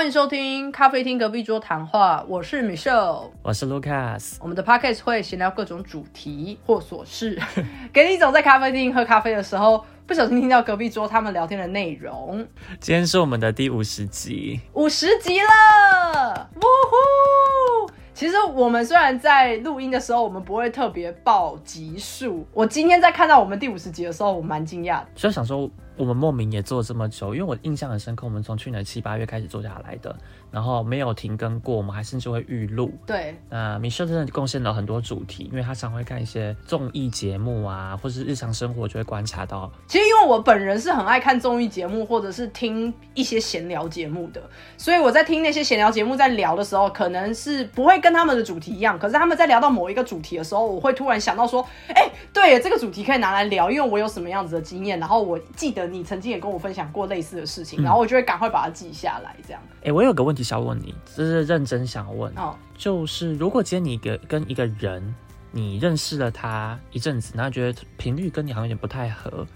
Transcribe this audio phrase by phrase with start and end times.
[0.00, 4.36] 欢迎收听咖啡厅隔壁桌谈话，我是 Michelle，我是 Lucas。
[4.40, 7.38] 我们的 podcast 会闲聊各种主题或琐事，
[7.92, 12.38] 给你一种在咖啡厅喝咖啡的时候不小心听到隔壁桌他们聊天的内容。
[12.80, 17.92] 今天是我们的第五十集，五十集了，呜呼！
[18.14, 22.46] 其实我们虽然在录音的时候，我们不会特别报集数。
[22.54, 25.08] 我今天在看到我们第五十集的时候，我蛮惊讶的。
[25.14, 30.16] 就想说我们莫名也做了这么久，因为我印象很深刻，我们从去年七八月开始做下来的，
[30.50, 32.92] 然后没有停更过，我们还甚至会预录。
[33.06, 39.70] 对，那 Michelle 真的贡献了很多主题，因为他常会看一些综艺节目啊，或是日常生活就会观察到。
[39.86, 44.42] 其实因为我本人是很爱看综艺节目，或者是听一些闲聊节目的，
[44.76, 59.62] 所以我在听那些闲聊节目在聊的时候，可能是不会跟他们的主题一样，可是他们在聊到某一个主题的时候，我会突然想到说，哎、对，这个主题可以拿来聊，因为我有什么样子的经验，然后我记得你曾经也跟我分享过类似的事情，然后我就会赶快把它记下来，这样。
[59.84, 65.14] 哎、我有个问题想问你，这是认真想问，哦，就是如果今天你跟跟一个人，
[65.52, 69.46] 你认识了他一阵子，然后觉得频率跟你好像有点不太合，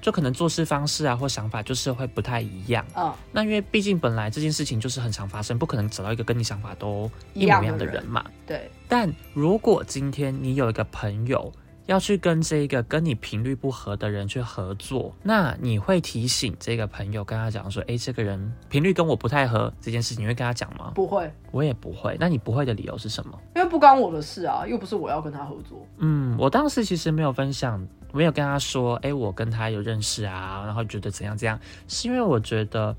[0.00, 2.84] 就可能做事方式啊或想法就是会不太一样。
[2.94, 8.24] 嗯，那因为毕竟本来这件事情就是很常发生，不可能找到一个跟你想法都一模一样的人嘛。
[8.46, 11.52] 对，但如果今天你有一个朋友
[11.86, 20.92] 要去跟这个跟你频率不合的人去合作，那你会提醒这个朋友跟他讲说，诶，这个人频率跟我不太合这件事情，你会跟他讲吗？
[20.94, 22.16] 不会，我也不会。
[22.18, 23.38] 那你不会的理由是什么？
[23.54, 25.86] 因为不关我的事啊，又不是我要跟他合作。
[25.98, 32.96] 嗯，我当时其实没有分享，没有跟他说，诶，我跟他有认识啊，然后觉得怎样怎样，是因为我觉得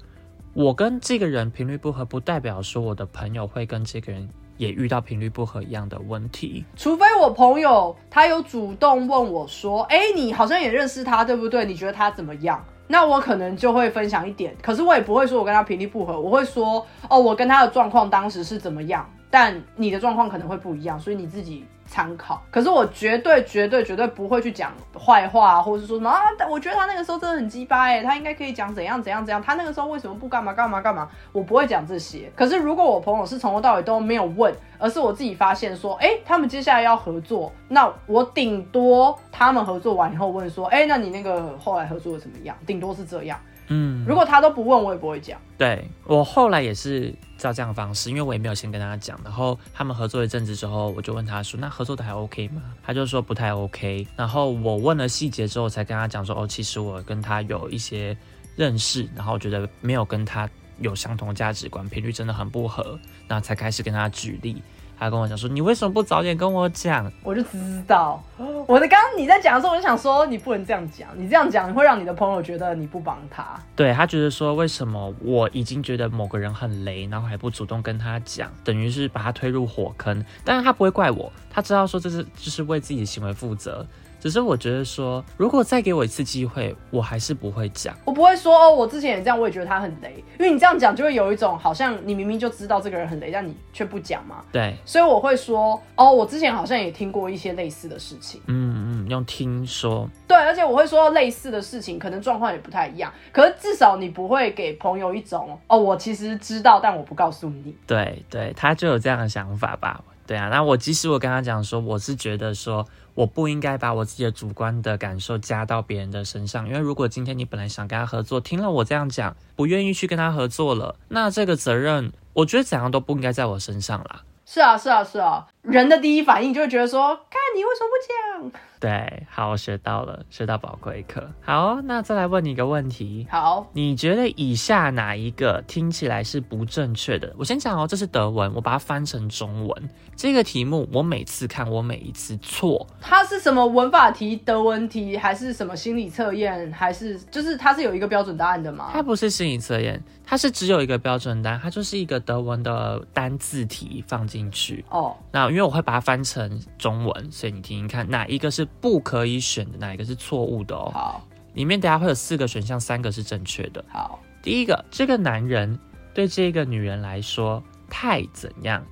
[0.53, 6.63] 我跟这个人频率不合，不代表说我的朋友会跟这个人也遇到频率不合一样的问题。
[6.75, 11.65] 除非我朋友他有主动问我说：“哎、你好像也认识他，对不对？
[11.65, 31.09] 你觉得他怎么样？”那我可能就会分享一点，可是我也不会说我跟他频率不合，我会说：“哦，我跟他的状况当时是怎么样，但你的状况可能会不一样，所以你自己参考。”可是我绝对、绝对、绝对不会去讲坏话，或者是说什么啊，我觉得他那个时候真的很鸡巴哎，他应该可以讲怎样怎样怎样，他那个时候为什么不干嘛干嘛干嘛？
[31.33, 32.31] 我不会讲这些。
[32.33, 42.55] 可是如果我朋友是从头到尾都没有问，而是我自己发现说，哎、他们接下来要合作，那我顶多他们合作完以后问说，哎、那你那个后来合作的怎么样？
[42.65, 43.37] 顶多是这样。
[43.67, 45.39] 嗯，如果他都不问，我也不会讲。
[45.57, 54.05] 对我后来也是照这样的方式，因为我也没有先跟他讲，然后他们合作一阵子之后，我就问他说：“那合作的还 OK 吗？”他就说不太 OK。
[54.15, 58.15] 然后我问了细节之后，才跟他讲说：“哦，其实我跟他有一些
[58.55, 60.49] 认识，然后我觉得没有跟他
[60.79, 64.61] 有相同的价值观，频率真的很不合。”然后才开始跟他举例。
[64.97, 68.23] 他跟我讲说：“你为什么不早点跟我讲？”我就知道，
[68.67, 73.45] 我的刚刚你在讲的时候，我就想说，你不能这样讲，你这样讲会让你的朋友觉得你不帮他。
[73.75, 80.23] 对他觉得说，为什么我已经觉得某个人很雷，然后还不主动跟他讲，等于是把他推入火坑。
[80.43, 83.85] 但是他不会怪我，他知道说这是就是为自己的行为负责。
[84.25, 87.95] 只是我觉得说，如果再给我一次机会，我还是不会讲。
[88.03, 94.43] 我不会说哦，我之前也这样，我也觉得他很雷，因为你这样讲就会有一种好像你明明就知道这个人很雷，但你却不讲嘛。
[94.51, 98.41] 对，所以我会说哦，我之前好像也听过一些类似的事情。
[98.47, 107.75] 嗯嗯，用听说，对，而且我会说类似的事情，可能状况也不太一样，可是至少你不会给朋友一种哦，我其实知道，但我不告诉你。
[107.85, 110.01] 对对，他就有这样的想法吧。
[110.25, 112.83] 对啊，那我即使我跟他讲说，我是觉得说
[113.15, 124.21] 我不应该把我自己的主观的感受加到别人的身上，因为如果今天你本来想跟他合作，听了我这样讲，不愿意去跟他合作了，那这个责任我觉得怎样都不应该在我身上啦。
[124.45, 128.61] 是啊，是啊，是啊，人的第一反应就会觉得说，看你为什么不讲？
[128.77, 131.27] 对，好，我学到了，学到宝贵课。
[131.41, 133.25] 好，那再来问你一个问题。
[133.31, 137.33] 好，你觉得以下哪一个听起来是不正确的？
[137.37, 139.89] 我先讲哦，这是德文，我把它翻成中文。
[140.15, 142.85] 这个题目我每次看，我每一次错。
[143.01, 148.91] 它是什么文法题、德文题，还是什么心理测验，还是就是它是有一个标准答案的吗？
[148.93, 154.85] 它不是心理测验，它是只有一个标准答案，它就是一个德文的单字题放进去。
[154.89, 160.91] 哦，那因为我会把它翻成中文，所以你听听看，哪一个是不可以选的，哪一个是错误的哦。
[160.93, 163.81] 好，里面等下会有四个选项，三个是正确的。
[163.87, 165.79] 好，第一个，这个男人
[166.13, 168.85] 对这个女人来说太怎样？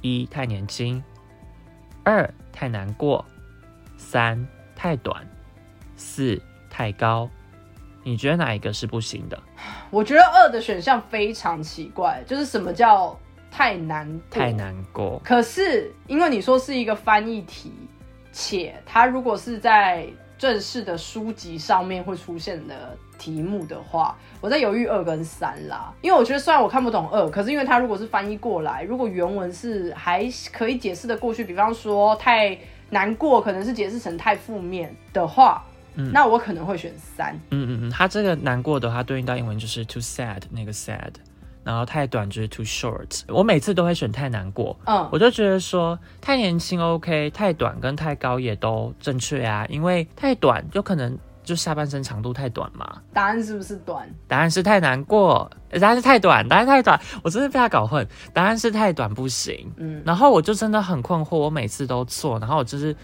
[0.00, 1.04] 一太年轻，
[2.02, 3.22] 二太难过，
[3.98, 4.42] 三
[4.74, 5.22] 太短，
[5.98, 6.40] 四
[6.70, 7.28] 太高。
[8.02, 9.38] 你觉得哪一个是不行的？
[9.90, 13.18] 我觉得二的选项非常奇怪，就是什么叫
[13.50, 14.52] 太难过太。
[14.52, 15.20] 难过。
[15.24, 17.72] 可是因为你说是一个翻译题，
[18.32, 20.06] 且它如果是在
[20.38, 25.92] 正式的书籍上面会出现的题目的话，我在犹豫二跟三啦。
[26.02, 32.58] 因为我觉得虽然我看不懂二，可是因为它如果是翻译过来，如果原文是还可以解释的过去，比方说太
[32.90, 35.64] 难过，可能是解释成太负面的话，
[35.94, 37.34] 那我可能会选三。
[37.50, 41.12] 嗯嗯嗯，它这个难过的话对应到英文就是 too sad 那个 sad。
[41.66, 53.02] 然后太短就是 too short，我每次都会选太难过，嗯，我就觉得说太年轻 OK，太短跟太高也都正确啊，因为太短就可能就下半身长度太短嘛。
[53.12, 54.08] 答案是不是短？
[54.28, 62.94] 答案是太难过，答案是太短，答案太短，我真的被他搞混，答案是太短不行，嗯，然后我就真的很困惑，我每次都错，然后我就是。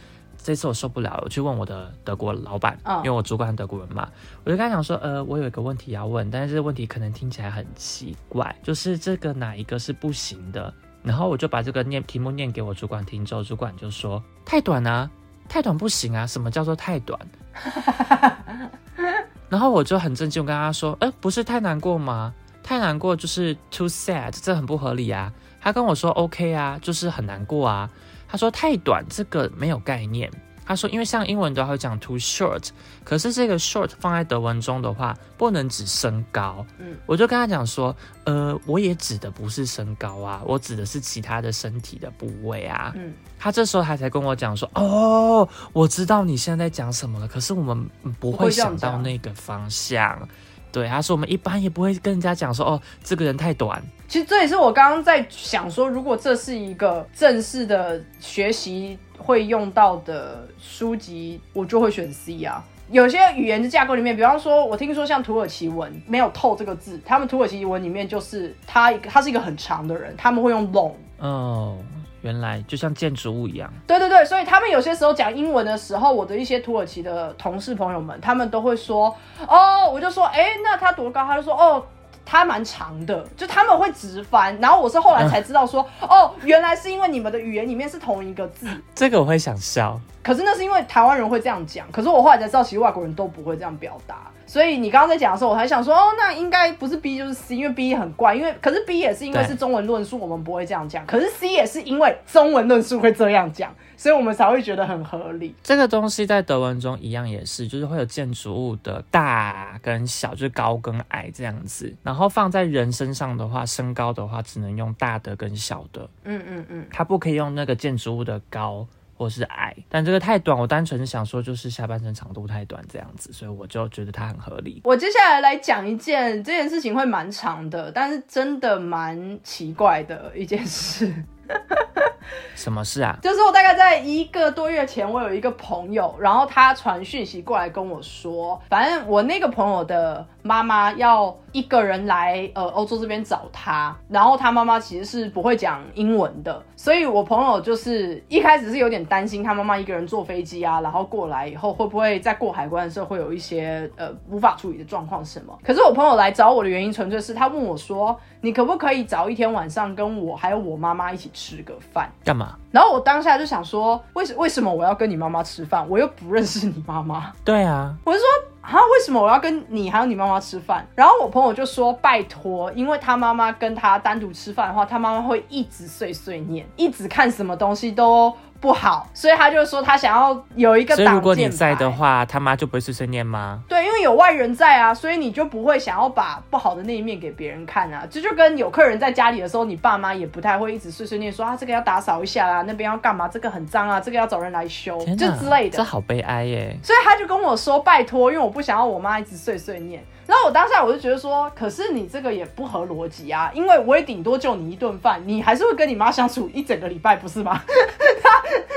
[0.42, 4.08] 这次我受不了，我去问我的德国老板，因为我主管德国人嘛，
[4.44, 10.72] 我就跟他讲说，呃，我有一个问题要问，但是这个问题可能听起来很奇怪，就是这个哪一个是不行的？
[11.02, 15.10] 然后我就把这个念题目念给我主管听，之后主管就说太短啊，
[15.48, 17.18] 太短不行啊，什么叫做太短？
[19.48, 22.32] 然后我就很震惊，我跟他说，呃，不是太难过吗？
[22.62, 25.32] 太难过就是 too sad，这很不合理啊。
[25.60, 27.90] 他跟我说 OK 啊，就是很难过啊。
[28.32, 30.30] 他说太短，这个没有概念。
[30.64, 32.68] 他说，因为像英文都会讲 too short，
[33.04, 36.64] 可是这个 short 放在德文中的话，不能指身高。
[36.78, 37.94] 嗯，我就跟他讲说，
[38.24, 42.92] 呃，我也指的不是身高啊，我指的是其他的身体的部位啊。
[42.96, 50.26] 嗯，他这时候他才跟我讲说，哦，我知道你现在在讲什么了，可是我们不会想到那个方向。
[50.72, 53.80] 对，他说我们一般也不会跟人家讲说，哦，这个人太短。
[54.08, 62.64] 其实这也是我刚刚在想说，如果这是一个正式的学习会用到的书籍，我就会选 C 啊。
[62.90, 70.92] 有些语言的架构里面，比方说，我听说像土耳其文没有“透”这个字，他们土耳其文里面就是他，他是一个很长的人，他们会用 long。
[71.18, 71.78] 哦。
[72.22, 79.14] 原来就像建筑物一样，对对对，所以他们有些时候讲英文的时候，我的一些土耳其的同事朋友们，他们都会说，
[79.46, 81.24] 哦，我就说，哎，那他多高？
[81.26, 81.84] 他就说，哦。
[82.24, 88.68] 它蛮长的，就他们会直翻，然后我是后来才知道说，哦，原来是因为你们的语言里面是同一个字。
[88.94, 94.30] 这个我会想笑，可是那是因为台湾人会这样讲，可是我后来才知道，其实外国人都不会这样表达。
[94.46, 103.74] 所以你刚刚在讲的时候，我还想说，哦，那应该不是 B 就是 C，因为 B 很怪，因为可是 B 也是因为是中文论述，我们不会这样讲，可是 C 也是因为中文论述会这样讲。
[103.96, 105.54] 所以我们才会觉得很合理。
[105.62, 111.94] 这个东西在德文中一样也是，就是会有建筑物的大跟小，就是高跟矮这样子。
[112.02, 116.08] 然后放在人身上的话，身高的话只能用大的跟小的。
[116.24, 118.84] 嗯嗯嗯，它不可以用那个建筑物的高
[119.22, 119.74] 或是矮。
[119.88, 124.80] 但这个太短，我单纯想说就是下半身长度太短这样子，所以我就觉得它很合理。
[124.84, 131.14] 我接下来来讲一件这件事情会蛮长的，但是真的蛮奇怪的一件事。
[132.54, 133.18] 什么事啊？
[133.22, 155.58] 就是我大概在一个多月前，我有一个朋友，然后他传讯息过来跟我说，反正我那个朋友的妈妈要一个人来呃欧洲这边找他，然后他妈妈其实是不会讲英文的，所以我朋友就是一开始是有点担心他妈妈一个人坐飞机啊，然后过来以后会不会在过海关的时候会有一些呃无法处理的状况什么？
[155.64, 162.10] 可是我朋友来找我的原因纯粹是他问我说，你可不可以早一天晚上跟我还有我妈妈一起吃个饭？
[162.24, 162.56] 干嘛？
[162.70, 165.84] 然后我当下就想说，为什为什么我要跟你妈妈吃饭？
[165.88, 167.32] 我又不认识你妈妈。
[167.44, 168.26] 对啊，我就说
[168.60, 170.86] 啊，为什么我要跟你还有你妈妈吃饭？
[170.94, 178.32] 然后我朋友就说，拜托，因为他妈妈跟他单独吃饭的话，他妈妈会一直碎碎念，一直看什么东西都。
[178.62, 180.94] 不好，所以他就说他想要有一个。
[180.94, 183.60] 所以如果你在的话，他妈就不会碎碎念吗？
[183.68, 188.06] 对，因为有外人在啊，所以你就不会想要把不好的那一面给别人看啊。
[188.08, 193.26] 这就跟有客人在家里的时候，你爸妈也不太会一直碎碎念说啊，这个要打扫一下啦，那边要干嘛？
[193.26, 195.76] 这个很脏啊，这个要找人来修，就之类的。
[195.76, 196.78] 这好悲哀耶。
[196.84, 200.04] 所以他就跟我说，拜托，因为我不想要我妈一直碎碎念。
[200.26, 207.60] 然后我当下我就觉得说，可是你这个也不合逻辑啊，因为我也顶多就你一顿饭，你还是会跟你妈相处一整个礼拜，不是吗？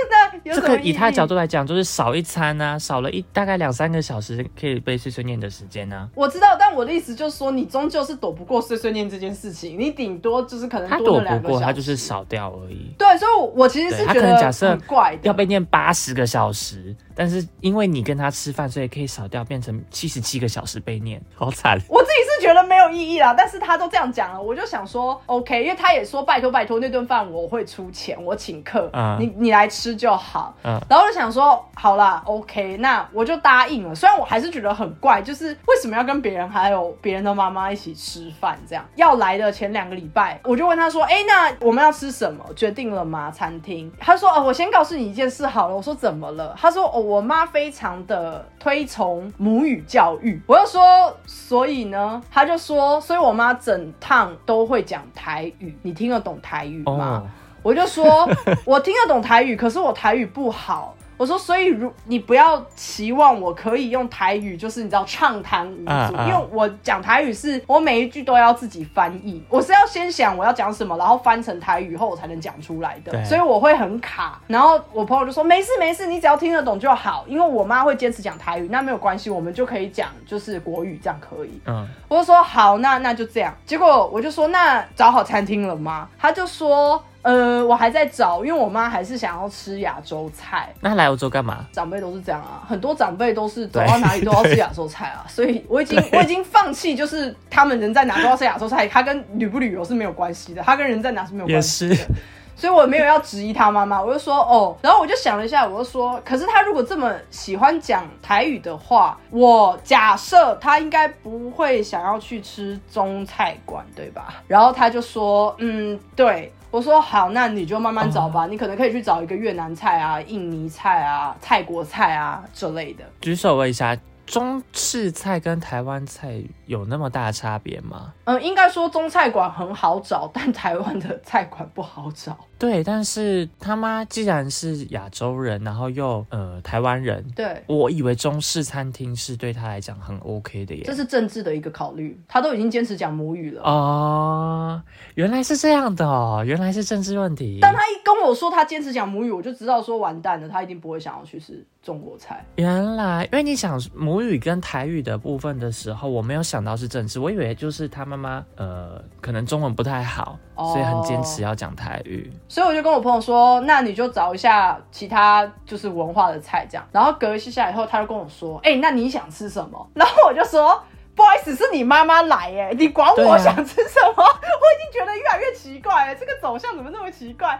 [0.07, 6.09] 那这个以他的角度来讲，就是少一餐啊，少了一大概两三个小时可以被碎碎念的时间呢。
[6.13, 12.93] 我知道，但我的意思就是说，你终究是躲不过碎碎念这件事情，你顶多就是可能他躲不过，他就是少掉而已。
[12.97, 16.95] 对，所以，我其实是觉得很怪，要被念八十个小时。
[17.15, 21.79] 但是因为你跟他吃饭，所以可以少掉，变成七十七个小时被念， 好惨。
[21.87, 30.25] 我自己是觉得没有意义啦，但是他都这样讲了，我就想说 OK，因为他也说拜托拜托那顿饭我会出钱，我请客，你你来吃就好。
[30.25, 30.55] 好。
[30.63, 33.93] 嗯然后我就想说，好啦，OK，那我就答应了。
[33.93, 38.59] 虽然我还是觉得很怪，就是为什么要跟别人还有别人的妈妈一起吃饭？
[38.67, 42.43] 这样要来的前两个礼拜，我就问他说，哎，那我们要吃什么？
[42.55, 43.31] 决定了吗？
[43.31, 43.91] 餐厅？
[43.99, 45.75] 他说，哦，我先告诉你一件事好了。
[45.75, 46.55] 我说怎么了？
[46.59, 50.41] 他说，哦，我妈非常的推崇母语教育。
[50.47, 52.21] 我就说，所以呢？
[52.31, 55.77] 她就说，所以我妈整趟都会讲台语。
[55.83, 57.23] 你听得懂台语吗？
[57.23, 57.27] 哦，
[57.61, 58.27] 我就说，
[58.65, 60.95] 我听得懂台语，可是我台语不好。
[61.17, 74.39] 我说，所以如你不要期望我可以用台语，就是你知道畅谈无阻，因为我讲台语是我每一句都要自己翻译，我是要先想我要讲什么，然后翻成台语后我才能讲出来的，所以我会很卡。
[74.47, 81.61] 然后我朋友就说没事没事，你只要听得懂就好，因为我妈会坚持讲台语，那没有关系，我们就可以讲就是国语，这样可以。
[81.65, 83.53] 嗯，我就说好，那那就这样。
[83.65, 86.09] 结果我就说那找好餐厅了吗？
[86.17, 90.71] 他就说呃，我还在找，因为我妈还是想要吃亚洲菜。
[90.79, 91.65] 那来欧洲干嘛？
[91.71, 102.13] 长辈都是这样啊，很多长辈都是走到哪里都要吃亚洲菜啊，所以我已经 我已经放弃，就是他们人在哪都要吃亚洲菜，他跟旅不旅游是没有关系的，他跟人在哪是没有关系是的。
[102.55, 114.35] 所以我没有要质疑他妈妈，我就说哦，然后我就想了一下，我就说，可是他如果这么喜欢讲台语的话，我假设他应该不会想要去吃中菜馆，对吧？
[114.47, 116.53] 然后他就说，嗯，对。
[116.75, 123.05] 我说好，那你就慢慢找吧，你可能可以去找一个越南菜啊、印尼菜啊、泰国菜啊之类的。
[123.21, 128.13] 举手问一下，中式菜跟台湾菜有那么大的差别吗？
[128.23, 132.35] 嗯，应该说中菜馆很好找，但台湾的菜馆不好找。
[132.57, 140.95] 对，但是他妈既然是亚洲人，然后又呃台湾人，对，我以为中式餐厅是对他来讲很 OK 的耶这。
[140.95, 143.61] 是政治的一个考虑，他都已经坚持讲母语了。
[143.63, 144.81] 哦，
[145.15, 147.59] 原来是这样的哦，原来是政治问题。
[147.59, 152.43] 当他一跟我说他坚持讲母语，我就知道说完蛋了，他一定不会想要去吃中国菜。
[152.55, 162.33] 原来，因为你想母语跟台语的部分的时候，我没有想到是政治，我以为就是他妈妈呃可能中文不太好，哦所以很坚持要讲台语。
[162.47, 166.83] 所以我就跟我朋友说，那你就找一下其他就是文化的菜这样。
[166.91, 169.87] 然后隔一下以后，他就跟我说，哎、那你想吃什么？
[169.93, 170.81] 然后我就说。
[171.15, 174.19] 不好意思，是你妈妈来哎，你管我想吃什么？
[174.19, 177.57] 我已经觉得越来越奇怪了，这个走向怎么那么奇怪？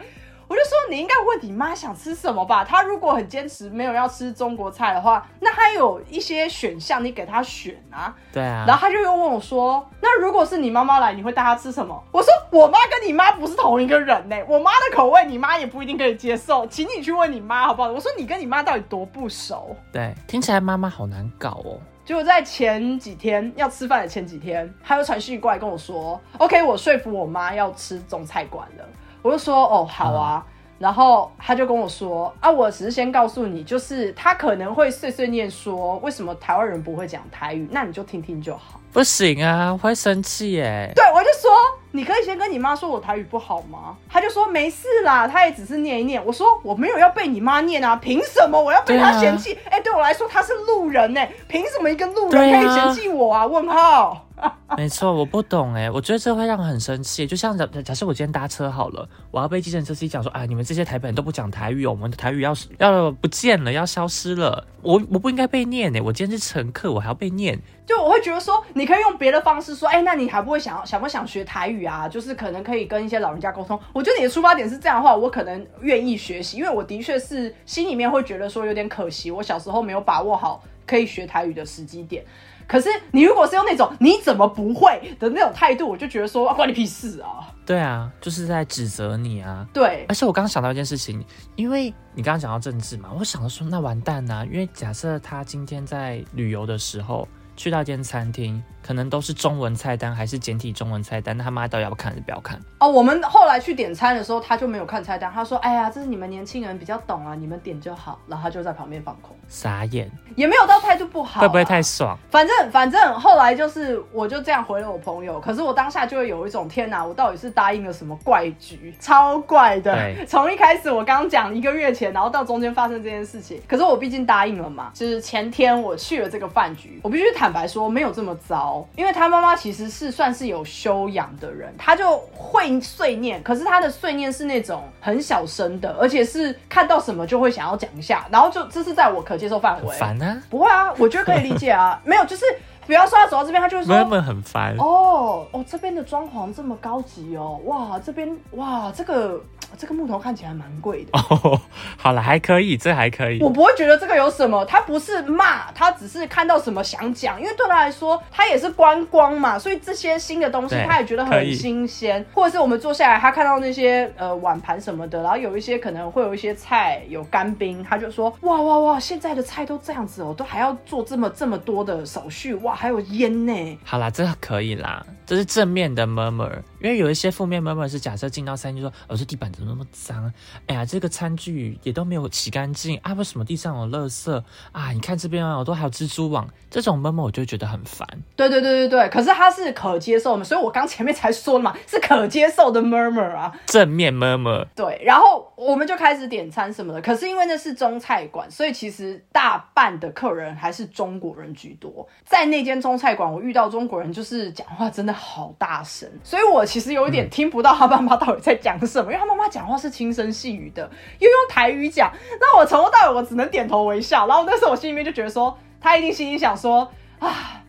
[0.48, 2.64] 我就说你应该问你妈想吃什么吧。
[2.64, 8.16] 她如果很坚持没有要吃中国菜的话，那还有一些选项你给她选啊。
[8.32, 28.86] 对啊，然后她就又问我说：“那如果是你妈妈来，你会带她吃什么？”我说：“我妈跟你妈不是同一个人呢、我妈的口味你妈也不一定可以接受，请你去问你妈好不好？”我说：“你跟你妈到底多不熟对，听起来妈妈好难搞哦。？”结果在前几天要吃饭的前几天，他又传讯过来跟我说：“OK，我说服我妈要吃中菜馆了。”
[29.26, 30.46] 我就说：“哦，好啊。
[30.78, 40.92] 然后他就跟我说：“啊，我只是先告诉你，就是他可能会碎碎念说为什么台湾人不会讲台语，那你就听听就好。”不行啊，我会生气耶。
[40.96, 41.50] 对，我就说
[41.92, 43.96] 你可以先跟你妈说我台语不好吗？
[44.08, 46.24] 他就说没事啦，他也只是念一念。
[46.24, 49.58] 我说我没有要被你妈念啊，凭什么我要被她嫌弃？
[49.72, 53.44] 哎、对我来说他是路人呢、凭什么一个路人可以嫌弃我啊？
[53.48, 54.25] 问号。
[54.78, 57.26] 没错，我不懂哎，我觉得这会让我很生气。
[57.26, 64.68] 就像假假设我今天搭车好了，我要被计程车司机讲说，哎，你们这些台北人都不讲台语，我们的台语要要不见了，要消失了。
[64.82, 67.58] 我我不应该被念呢，我今天是乘客，我还要被念。
[67.86, 72.10] 就我会觉得说，你可以用别的方式说，哎、那你还不会想要想不想学台语啊？
[72.10, 73.80] 就是可能可以跟一些老人家沟通。
[73.94, 82.26] 我觉得你的出发点是这样的话，我可能愿意学习，因为我的确是心里面会觉得说有点可惜，我小时候没有把握好可以学台语的时机点。
[82.68, 87.48] 可是你如果是用那种你怎么不会的那种态度，我就觉得说、啊、关你屁事啊！
[87.66, 89.68] 对啊，就是在指责你啊。
[89.74, 91.24] 对而且我刚刚想到一件事情，
[91.56, 102.60] 因为你刚刚讲到政治嘛，我想到说那完蛋呐、因为假设他今天在旅游的时候去到一间餐厅，可能都是中文菜单还是简体中文菜单，那他妈到底要不看还是不要看？
[102.78, 111.82] 哦，我们后来去点餐的时候，他就没有看菜单，他说：“哎呀，这是你们年轻人比较懂啊，你们点就好。”然后他就在旁边放空，傻眼，也没有到态度不好、啊会不会太？
[111.82, 112.16] 爽？
[112.30, 115.40] 反正反正后来就是，我就这样回了我朋友。
[115.40, 118.94] 可是我当下就会有一种天哪，我到底是答应了什么怪局？
[119.00, 119.98] 超怪的。
[120.28, 124.92] 从一开始我刚讲一个月前，然后到中间发生这件事情，可是我毕竟答应了嘛。
[124.94, 139.96] 就是前天我去了这个饭局，我必须坦白说没有这么糟，因为他妈妈其实是算是有修养的人，他就会碎念，可是他的碎念是那种很小声的，而且是看到什么就会想要讲一下，然后就这是在我可接受范围。
[139.98, 142.02] 烦啊，不会啊，我觉得可以理解啊。
[142.04, 142.46] 没有，就是
[142.88, 143.96] 比方说他走到这边，他就会说。
[144.22, 144.76] 很 烦。
[144.78, 149.42] 哦哦，这边的装潢这么高级哦，哇，这边哇，这个
[149.78, 151.12] 这个木头看起来蛮贵的。
[151.14, 151.60] 哦，
[151.98, 153.42] 好了，还可以，这还可以。
[153.42, 173.80] 我不会觉得这个有什么，他不是骂，他只是看到什么想讲，因为对他来说，他也是观光嘛，所以这些新的东西对他也觉得很新鲜，或者是我们坐下来，他看到那些呃碗盘什么的，然后有一些可能会有一些菜有干冰，他就说哇哇哇，现在的菜都这样子哦，都还要做这么这么多的手续，哇，还有烟呢。
[173.84, 176.52] 好啦，这可以啦，这是正面的 murmur，
[176.82, 180.32] 因为有一些负面 murmur 是假设进到餐厅说，哦，这地板怎么那么脏？
[180.68, 184.92] 哎呀，这个餐具也都没有洗干净啊，为什么地上有垃圾啊？
[184.92, 188.08] 你看这边啊，我都还有蜘蛛网，这种 murmur 我就觉得很烦。
[188.36, 193.52] 对对对对对，可是它是可接受的，所以我刚前面才说了嘛，是可接受的 murmur 啊。
[193.66, 197.02] 正面 murmur，对，然后我们就开始点餐什么的。
[197.02, 202.08] 可是因为那是中菜馆，所以其实大半的客人还是中国人居多。
[202.26, 210.82] 在那间中菜馆，我遇到中国人就是讲话真的好大声，所以我其实有一点听不到他爸妈到底在讲什么，因为他妈妈讲话是轻声细语的，
[211.20, 212.12] 又用台语讲。
[212.38, 214.28] 那我从头到尾我只能点头微笑。
[214.28, 217.62] 然后那时候我心里面就觉得说，他一定心里想说啊。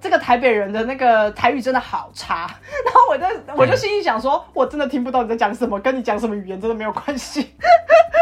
[0.00, 2.46] 这个台北人的那个台语真的好差，
[2.84, 7.54] 然后我在我就心里想说，我真的听不到你在讲什么，跟你讲什么语言真的没有关系，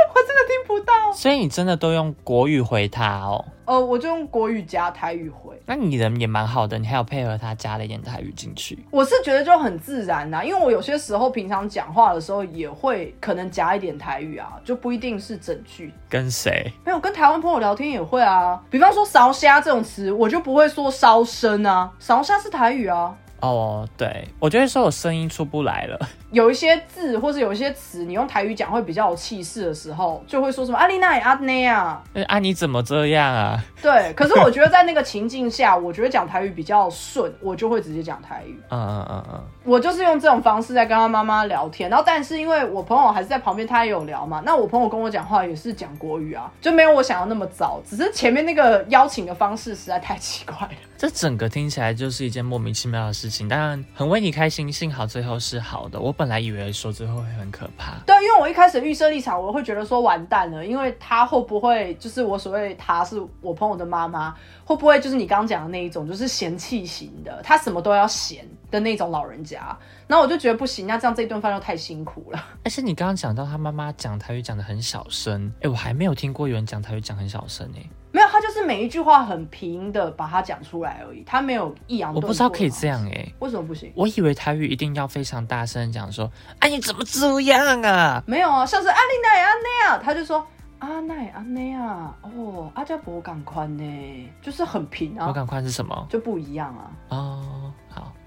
[0.14, 0.92] 我真的听不到。
[1.12, 3.44] 所以你真的都用国语回他哦？
[3.64, 8.84] 呃，我就用国语加台语回，那你人也蛮好的，你还有配合他加了一点台语进去。
[8.90, 15.92] 我是觉得就很自然呐、因为我有些时候平常讲话的时候也会可能夹一点台语啊，就不一定是整句。
[16.08, 16.72] 跟谁？
[16.84, 23.14] 没有跟台湾朋友聊天也会啊，比方说烧虾这种词，我就不会说烧声啊，烧虾是台语啊。
[23.40, 25.98] 哦，对，我就会说我声音出不来了。
[26.32, 32.02] 有一些字或是有一些词，你用台语讲会比较有气势的时候，就会说什么阿丽娜也阿内啊。
[32.14, 33.62] 呃啊，你怎么这样啊？
[33.80, 38.58] 对，可是我觉得在那个情境下，我觉得讲台语比较顺，我就会直接讲台语。
[38.70, 44.42] 嗯嗯嗯嗯，我就是用这种方式在跟他妈妈聊天，然后但是因为我朋友还是在旁边，他也有聊嘛。
[44.44, 50.72] 那我朋友跟我讲话也是讲国语啊，就没有我想要那么早，只是前面那个邀请的方式实在太奇怪了。
[50.96, 55.98] 这整个听起来就是一件莫名其妙的事情，当然很为你开心，幸好最后是好的。
[55.98, 57.98] 我本来以为说之后会很可怕。
[58.06, 64.32] 对，因为我一开始预设立场，我会觉得说完蛋了，因为他会不会就是我所谓他是我朋友的妈妈，
[64.64, 69.76] 会不会就是你刚刚讲的那一种，就是嫌弃型的，他什么都要嫌的那种老人家。
[70.06, 72.44] 然后我就觉得不行，那这样这一顿饭就太辛苦了。
[72.64, 77.82] 而且你刚刚讲到他妈妈讲台语讲的很小声，哎，我还没有听过有人讲台语讲很小声哎，
[78.12, 82.14] 没有，他就是每一句话很平的把它讲出来而已，他没有抑扬。
[82.14, 83.26] 我不知道可以这样，哎。
[83.40, 83.90] 为什么不行？
[83.96, 88.22] 我以为台语一定要非常大声地讲说，哎，你怎么这样啊？
[88.26, 90.46] 没有啊，像是阿丽奈阿奈啊，他就说
[90.78, 96.06] 阿奈阿奈啊，哦，阿加伯港宽呢，就是很平啊，我感宽是什么？
[96.10, 96.90] 就不一样啊。
[97.08, 97.71] 哦，好，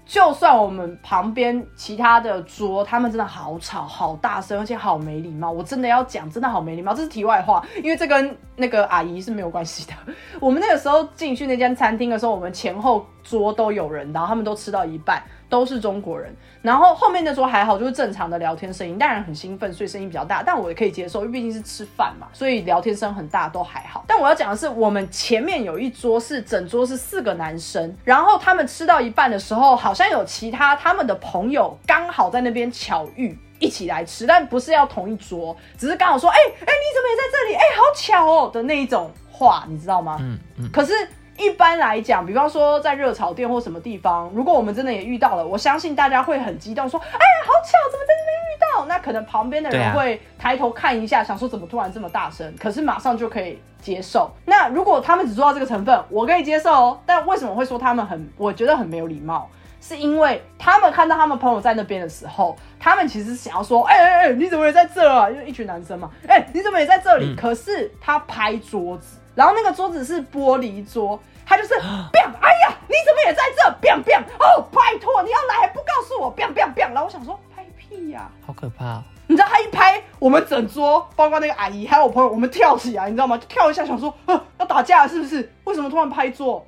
[0.06, 5.50] 就算我们旁边其他的桌，他们真的好吵、好大声，而且好没礼貌。
[5.50, 6.94] 我真的要讲，真的好没礼貌。
[6.94, 9.92] 这是题外话，因为这跟那个阿姨是没有关系的。
[10.40, 16.34] 我们那个时候进去那间餐厅的时候，我们前后桌都有人，然后他们都吃到一半，都是中国人。
[16.62, 24.04] 然后后面那桌还好，就是正常的聊天声音，当然很兴奋，所以声音比较大，但我也可以接受，因为毕竟是吃饭嘛，所以聊天声很大都还好。
[24.08, 33.38] 但我要讲的是，我们前面有一桌是整桌是四个男生，然后他们吃到一半的时候，好像有其他他们的朋友刚好在那边巧遇。
[33.58, 37.54] 一起来吃，但不是要同一桌，只是刚好说，哎、哎、你怎么也在这里？
[37.54, 40.18] 哎、好巧哦的那一种话，你知道吗？
[40.20, 40.92] 嗯嗯，可是，
[41.38, 54.30] 一般来讲，比方说在热炒店或什么地方，如果我们真的也遇到了，我相信大家会很激动，说：“哎呀，好巧，怎么在这边遇到？”那可能旁边的人会抬头看一下，想说怎么突然这么大声，可是马上就可以接受。
[54.44, 57.00] 那如果他们只做到这个成分，我可以接受哦。
[57.04, 59.48] 但为什么会说他们很，我觉得很没有礼貌？
[59.78, 65.30] 是因为他们看到他们朋友在那边的时候，他们其实想要说，哎哎哎，你怎么也在这啊？
[65.30, 67.26] 因为一群男生嘛，哎、你怎么也在这里？
[67.26, 76.88] 嗯可是他拍桌子，然后那个桌子是玻璃桌，他就是，biang，哎呀，你怎么也在这？biang biang，哦，拜托，你要来还不告诉我，biang biang biang。
[76.92, 79.04] 然后我想说，拍屁呀、好可怕、哦。
[79.28, 83.36] 你知道他一拍，我们整桌，包括那个阿姨还有我朋友，我们跳起来，你知道吗？
[83.36, 85.52] 就跳一下，想说，呃，要打架了是不是？
[85.64, 86.66] 为什么突然拍桌？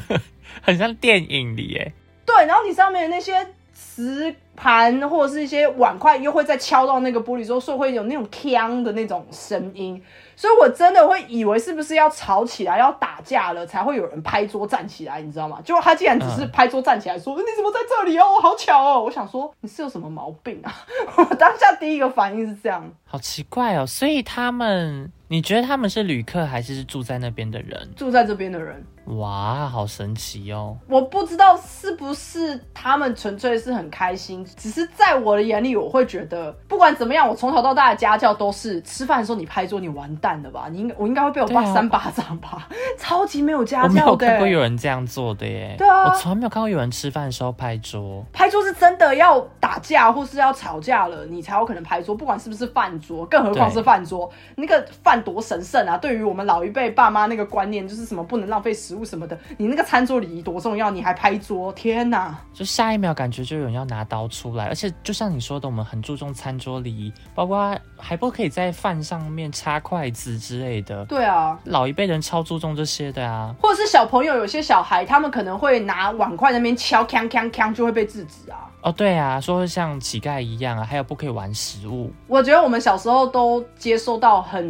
[0.62, 1.92] 很像电影里耶。
[2.24, 10.02] 对，然后你上面的那些瓷盘或者是一些碗筷，又会再敲到那个玻璃之后，所以会有那种锵的那种声音。
[10.38, 15.58] 所以我真的会以为是不是要吵起来、要打架了，才会有人拍桌站起来，你知道吗？
[15.64, 18.38] 结果他竟然只是拍桌站起来说：“你怎么在这里哦？
[18.42, 20.70] 好巧哦！”我想说你是有什么毛病啊？
[21.16, 22.86] 我当下第一个反应是这样。
[23.06, 27.88] 好奇怪哦，所以他们，你觉得他们是旅客还是住在那边的人？
[27.96, 30.76] 住在这边的人，哇，好神奇哦！
[30.88, 40.66] 我不知道是不是他们纯粹是很开心，只是在我的眼里，我会觉得不管怎么样，我从小到大的家教都是吃饭的时候你拍桌，你完蛋了吧？
[40.70, 42.68] 你应该我应该会被我爸三巴掌吧？
[42.98, 45.76] 超级没有家我没有教的、看过有人这样做的耶。
[45.78, 48.24] 对啊我从来没有看过有人吃饭的时候拍桌。
[48.32, 55.96] 拍桌是真的要打架或是要吵架了，你才有可能拍桌，不管是不是饭桌，更何况是饭桌，那个饭多神圣啊！
[55.96, 62.38] 对于我们老一辈爸妈那个观念，就是什么不能浪费食物什么的，你那个餐桌礼仪多重要，你还拍桌，天哪！
[62.52, 71.04] 就下一秒感觉就有人要拿刀出来，而且就像你说的，我们很注重餐桌礼仪，包括还不可以在饭上面插筷子之类的。
[71.06, 73.54] 对啊，老一辈人超注重这些的啊。
[73.60, 78.65] 或者是小朋友，有些小孩他们可能会拿碗筷那边敲，锵锵锵，就会被制止啊。
[78.86, 82.12] 哦，对啊，说像乞丐一样啊，还有不可以玩食物。
[82.28, 84.64] 我觉得我们小时候都接受到很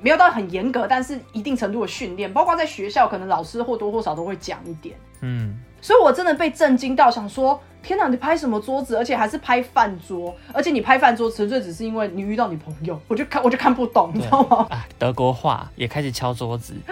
[0.00, 4.96] 没有到很严格，但是一定程度的训练，包括在学校，可能老师或多或少都会讲一点。
[5.22, 8.94] 嗯，所以我真的被震惊到，想说天哪，你拍什么桌子？
[8.94, 14.68] 而且还是拍饭桌，而且你拍饭桌纯粹只是因为你遇到你朋友，我就看我就看不懂，你知道吗？
[14.70, 16.76] 啊，德国话也开始敲桌子。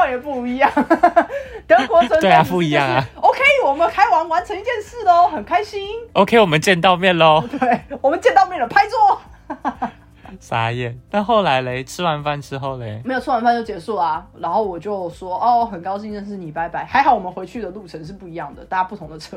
[0.00, 0.70] 况也不一样，
[1.68, 5.86] 德国纯粹对啊不一样啊 OK，我们开完完成一件事喽，很开心。
[6.14, 9.20] OK，我们见到面喽， 对，我们见到面了，拍桌。
[10.38, 10.98] 傻眼。
[11.10, 16.84] 但后来嘞，吃完饭之后嘞，没有吃完饭就结束啊、然后我就说哦，很高兴认识你，拜拜。
[16.84, 19.36] 还好我们回去的路程是不一样的，搭不同的车，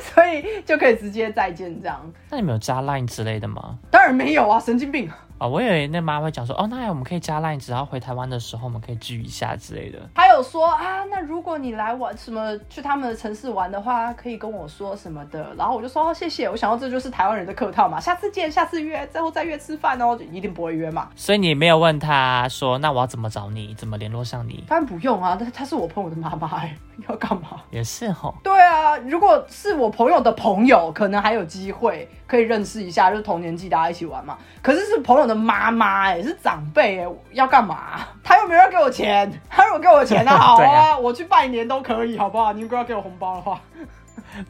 [0.00, 2.00] 所以就可以直接再见这样。
[2.30, 3.78] 那你们有加 Line 之类的吗？
[3.90, 5.08] 当然没有啊，神经病。
[5.44, 9.98] 哦，我以为那妈会讲说，哦，那我们可以加 Line，只要回台湾的时候，我们可以聚一下之类的。
[10.14, 15.54] 还有说啊，那如果你来玩什么去他们的城市玩的话，可以跟我说什么的。
[15.58, 16.48] 然后我就说哦，谢谢。
[16.48, 21.10] 我想到这就是台湾人的客套嘛，下次见，下次约，最后再约吃饭哦，就一定不会约嘛。
[21.14, 24.64] 所以你没有问他说，那我要怎么找你，怎么联络上你？
[24.66, 26.74] 当然不用啊，但他是我朋友的妈妈、哎，
[27.08, 27.62] 要干嘛？
[27.70, 34.38] 也是哈，对啊，如果是我朋友的朋友，可能还有机会可以认识一下，就是同年纪大家一起玩嘛。
[34.62, 38.06] 可是是朋友的妈妈，哎，是长辈，哎，要干嘛？
[38.22, 42.52] 他又没有要给我钱，他如果给我钱，那好啊， 啊我去拜年都可以，好不好？
[42.52, 43.60] 你如果要给我红包的话，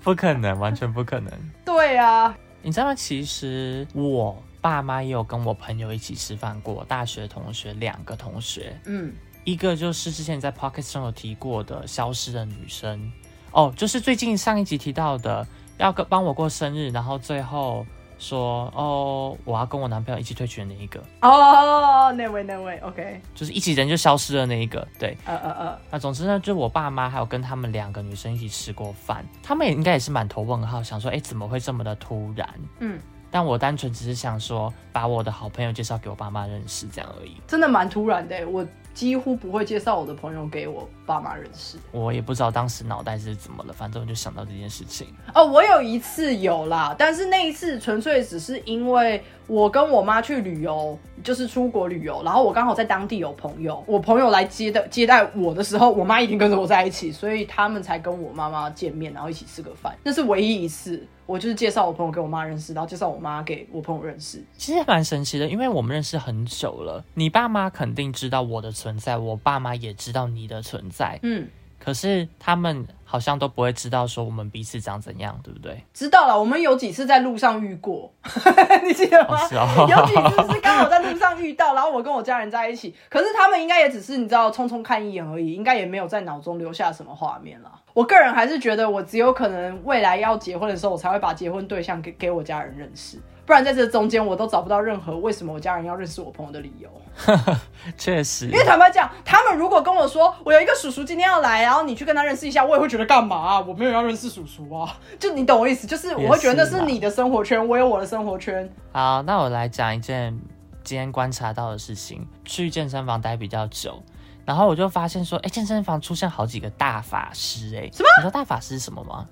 [0.02, 1.32] 不可能，完全不可能。
[1.64, 2.94] 对啊，你知道吗？
[2.94, 9.12] 其实我爸妈也有跟我朋友一起吃饭过，大学同学两个同学，嗯，
[9.44, 13.12] 一个就是之前在 Pocket 上有提过的消失的女生，
[13.52, 15.46] 哦，就是最近上一集提到的，
[15.78, 17.84] 要跟帮我过生日，然后最后
[18.18, 25.16] 说哦，我要跟我男朋友一起退群的那一个，哦，那位那位，OK，就是一起人就消失了那一个，对。
[25.26, 32.48] 呃呃呃，那总之呢，就我爸妈还有跟他们两个女生一起吃过饭，他们也应该也是满头问号，想说，哎，怎么会这么的突然？
[32.78, 32.98] 嗯，
[33.30, 37.36] 但我单纯只是想说，把我的好朋友介绍给我爸妈认识，这样而已。
[37.46, 41.76] 真的蛮突然的，我几乎不会介绍我的朋友给我爸妈认识。
[41.90, 45.08] 我也不知道当时脑袋是怎么了，反正我就想到这件事情。
[45.34, 59.96] 哦，我有一次有啦，但是那一次纯粹只是因为我跟我妈去旅游，就是出国旅游，然后我刚好在当地有朋友，我朋友来接的接待我的时候，我妈一定跟着我在一起，所以他们才跟我妈妈见面，然后一起吃个饭。
[60.04, 64.44] 那是唯一一次，我就是介绍我朋友给我妈认识，然后介绍我妈给我朋友认识。
[64.58, 71.48] 其实蛮神奇的，因为我们认识很久了，你爸妈肯定知道我的存在，我爸妈也知道你的存在，嗯，
[71.84, 75.84] 可是他们好像都不会知道说我们彼此长怎样，对不对？
[75.92, 78.10] 知道了，我们有几次在路上遇过，
[78.82, 79.36] 你记得吗？
[79.52, 87.70] 哦，哦，有几次是刚好在路上遇到，然后我跟我家人在一起，可是他们应该也只是你知道匆匆看一眼而已，应该也没有在脑中留下什么画面了。
[87.92, 96.88] 我个人还是觉得，我只有可能未来要结婚的时候，我才会把结婚对象给给我家人认识，不然在这中间我都找不到任何为什么我家人要认识我朋友的理由。
[97.96, 103.60] 确实因，为坦白讲，他们如果跟我说我有一个叔叔今天要来，然后你去跟他认识一下，我也会觉得干嘛啊？
[103.60, 108.68] 我没有要认识叔叔啊，就你懂我意思，就是我会觉得那是你的生活圈，我有我的生活圈。
[108.92, 110.36] 好，那我来讲一件
[110.82, 112.26] 今天观察到的事情。
[112.44, 114.02] 去健身房待比较久，
[114.44, 118.08] 然后我就发现说，哎，健身房出现好几个大法师，哎，什么？
[118.18, 119.26] 你知道大法师是什么吗？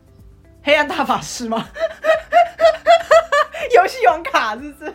[0.63, 1.67] 黑暗大法师吗？
[3.75, 4.95] 游戏王卡是不是？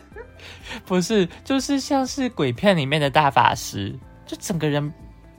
[0.86, 4.94] 不是，就是像是鬼片里面的大法师，就整个人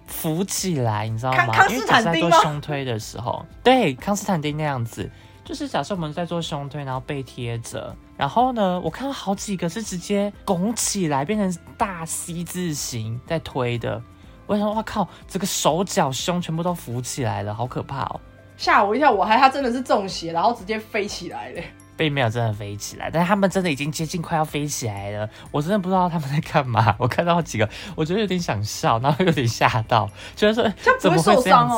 [0.07, 1.37] 浮起来，你知道吗？
[1.38, 5.09] 康康斯坦丁因为在做胸推的时候，对，康斯坦丁那样子，
[5.45, 14.03] 就是假设我们在做胸推，然后背贴着，然后呢，我看到好几个是直接拱起来，变成大 C 字形在推的。
[14.47, 18.21] 我想说，哇靠，这个手脚胸全部都浮起来了，好可怕哦！
[18.57, 21.71] 吓我一跳，我还他真的是中邪，然后直接飞起来嘞。
[21.98, 25.28] 并没有真的飞起来，但是他们真的已经接近快要飞起来了。
[25.50, 26.94] 我真的不知道他们在干嘛。
[26.98, 31.76] 我看到几个，我觉得有点想笑，然后有点吓到，觉得说怎么会这样子？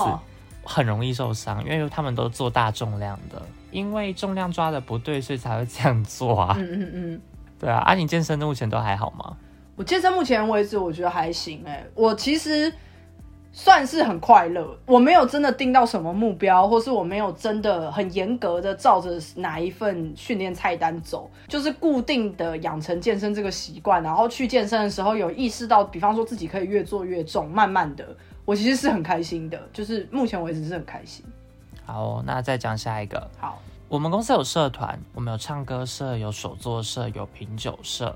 [0.62, 6.54] 很容易受伤，因为他们都做大重量的，因为重量抓的不对，所以才会这样做啊。
[6.58, 7.20] 嗯嗯嗯，
[7.58, 7.78] 对啊。
[7.78, 9.36] 啊，你健身目前都还好吗？
[9.74, 11.82] 我健身目前为止，我觉得还行哎。
[11.94, 12.72] 我其实。
[13.52, 28.06] 算是很快乐，我没有真的定到什么目标，或是我没有真的很严格的照着哪一份训练菜单走，就是固定的养成健身这个习惯，然后去健身的时候有意识到，比方说自己可以越做越重，慢慢的，
[28.44, 31.24] 我其实是很开心的，就是目前为止是很开心。
[31.84, 33.28] 好，那再讲下一个。
[33.36, 38.14] 好，我们公司有社团，我们有唱歌社，有手作社，有品酒社，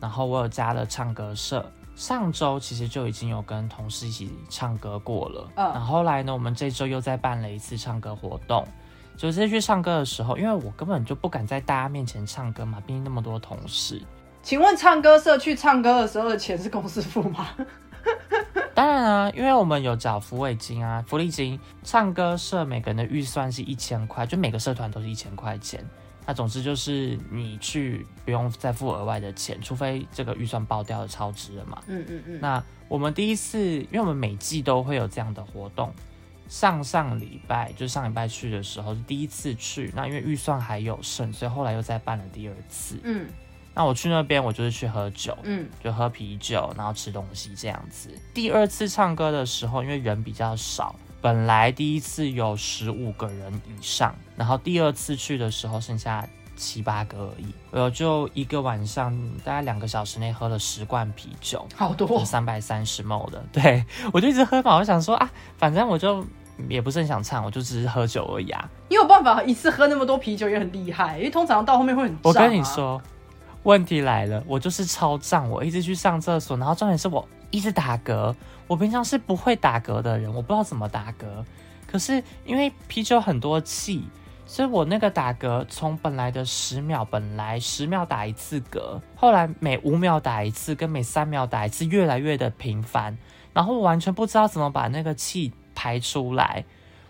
[0.00, 1.64] 然后我有加了唱歌社。
[1.94, 8.66] 上周其实就已经有跟同事一起唱歌过了，嗯，然后来呢，我们这周又再办了一次唱歌活动。
[9.14, 14.00] 就是去唱歌的时候，因为我根本就不敢在大家面前唱歌嘛，毕竟那么多同事。
[14.42, 17.48] 请问唱歌社去唱歌的时候的钱是公司付吗？
[18.74, 21.60] 当然啊，因为我们有找福委金啊、福利金。
[21.84, 25.88] 唱歌社每个人的预算是一千块，就每个社团都是一千块钱。
[26.26, 31.82] 那总之就是你去不用再付额外的钱，除非这个预算爆掉了超支了嘛。
[31.86, 32.40] 嗯嗯嗯。
[32.40, 35.92] 那我们第一次，因为我们每季都会有这样的活动，
[36.48, 42.98] 上上礼拜就上礼拜去的时候是第一次去，那因为预算还有剩，所以后来又再办了第二次。
[43.02, 43.26] 嗯。
[43.74, 48.10] 那我去那边，我就是去喝酒，嗯，就喝啤酒，然后吃东西这样子。
[48.34, 50.94] 第二次唱歌的时候，因为人比较少。
[51.22, 57.46] 本来第一次有十五个人以上，然后第二次去的时候剩下七八个而已。
[57.70, 63.40] 我就一个晚上，大概两个小时内喝了十罐啤酒，好多，三百三十 ml 的。
[63.52, 66.26] 对我就一直喝嘛，我想说啊，反正我就
[66.68, 68.68] 也不是很想唱，我就只是喝酒而已啊。
[68.88, 72.18] 你有办法一次喝那么多啤酒也很厉害，因为通常到后面会很。
[72.24, 73.00] 我跟你说，
[73.62, 77.24] 问题来了，我就是超胀，我一直去上厕所，然后重点是我。
[77.52, 78.34] 一直打嗝，
[78.66, 81.44] 我平常是不会打嗝的人，我不知道怎么打嗝。
[81.86, 84.02] 可是因为啤酒很多气，
[84.46, 93.18] 所以我那个打嗝从本来的十秒，本来十秒打一次嗝，后来每五秒打一次，跟每三秒打一次，越来越的频繁。
[93.52, 96.64] 然后我完全不知道怎么把那个气排出来，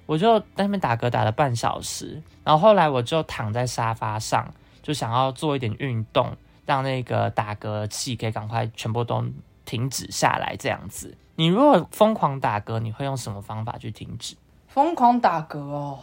[0.07, 2.21] 我就在那边打嗝打了半小时。
[2.43, 6.37] 然后后来我就躺在沙发上，就想要做一点运动，
[6.67, 9.25] 让那个打嗝气可以赶快全部都。
[9.65, 14.37] 停止下来这样子，你如果疯狂打嗝，你会用什么方法去停止？
[14.69, 15.99] 疯狂打嗝哦，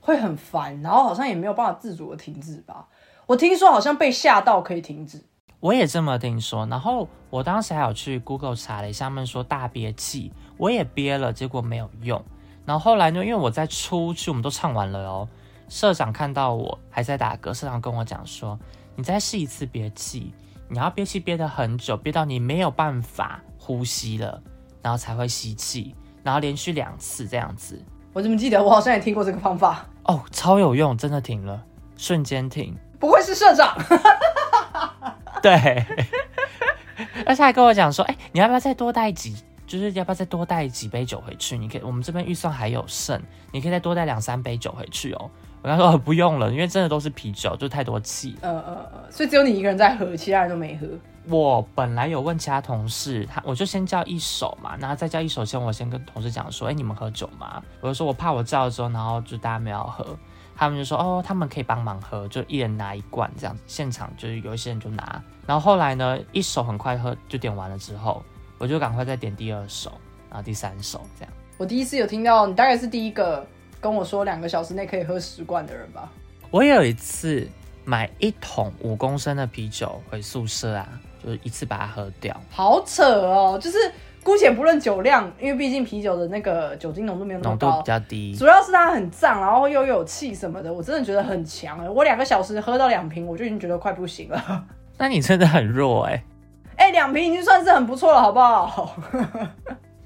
[0.00, 2.86] 会很烦，然后好像也没有办法自主的停止吧。
[3.26, 5.22] 我听说好像被吓到可以停止，
[5.60, 6.66] 我也这么听说。
[6.66, 12.24] 然后我当时还有去 Google 查了一下，他们说大憋气，我也憋了，结果没有用。
[12.64, 15.28] 然后后来呢，因为我在出去，我们都唱完了哦，
[15.68, 18.58] 社长看到我还在打嗝，社长跟我讲说
[18.96, 20.32] ：“你再试一次憋气。”
[20.68, 24.42] 你要憋气憋得很久，憋到你没有办法呼吸了，
[24.82, 27.82] 然后才会吸气，然后连续两次这样子。
[28.12, 31.62] 我怎么记得我好像也听过这个方法哦，超有用，真的停了，
[31.96, 32.76] 瞬间停。
[32.98, 33.76] 不会是社长？
[35.40, 35.84] 对，
[37.24, 39.36] 而且还跟我讲说，哎，你要不要再多带几？
[39.66, 41.56] 就是要不要再多带几杯酒回去？
[41.56, 45.30] 你可以，我们这边预算还有剩，你可以再多带两三杯酒回去哦。
[45.76, 48.36] 他说不用了，因为真的都是啤酒，就太多气。
[48.40, 50.86] 呃呃呃，所以只有你一个人在喝，其他人都没喝。
[51.28, 57.62] 我本来有问其他同事，他我就先叫一手嘛，然后再叫一手先，我先跟同事讲说，哎，你们喝酒吗？
[57.82, 60.16] 我就说我怕我叫了之后，然后就大家没有喝，
[60.56, 63.54] 他们就说哦，他们可以帮忙喝，就一人拿一罐这样。
[63.66, 68.22] 现场就是有一些人就拿，然后后来呢，一手很快喝就点完了之后，
[68.56, 69.92] 我就赶快再点第二手，
[70.30, 71.32] 然后第三手这样。
[71.58, 73.46] 我第一次有听到，你大概是第一个。
[73.80, 76.10] 跟我说两个小时内可以喝十罐的人吧。
[76.50, 77.46] 我有一次
[77.84, 80.88] 买一桶五公升的啤酒回宿舍啊，
[81.22, 82.34] 就是一次把它喝掉。
[82.50, 83.58] 好扯哦！
[83.60, 83.76] 就是
[84.22, 88.34] 姑且不论酒量，因为毕竟啤酒的那个酒精浓度没有那么高，浓度比较低。
[88.34, 91.88] 主要是它很胀，然后又有气什么的，我真的觉得很强哎！
[91.88, 94.64] 我两个小时喝到两瓶，我就已经觉得快不行了。
[94.96, 96.24] 那你真的很弱哎！
[96.76, 98.96] 哎，两瓶已经算是很不错了，好不好？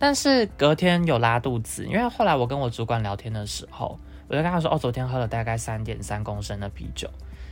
[0.02, 7.08] 但是隔天有拉肚子，因为后来我跟我主管聊天的时候，我就跟他说：“哦，昨天喝了大概三点三公升的啤酒。”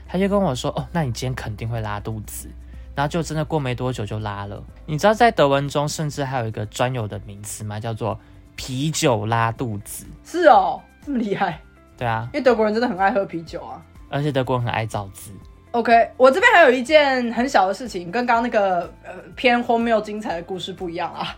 [0.08, 2.48] 他就跟我说：“哦，那你今天肯定会拉肚子。”
[2.96, 4.60] 然后就真的过没多久就拉了。
[4.84, 7.78] 你知道在德文中甚至还有一个专有的名词吗？
[7.78, 8.18] 叫做
[8.56, 10.04] 啤酒拉肚子。
[10.24, 11.60] 是哦，这么厉害？
[11.96, 15.30] 对啊，因为德国人真的很爱喝啤酒啊，而且德国人很爱造字。
[15.72, 21.28] OK，我这边还有一件很小的事情，跟刚刚那个呃偏荒谬精彩的故事不一样啊。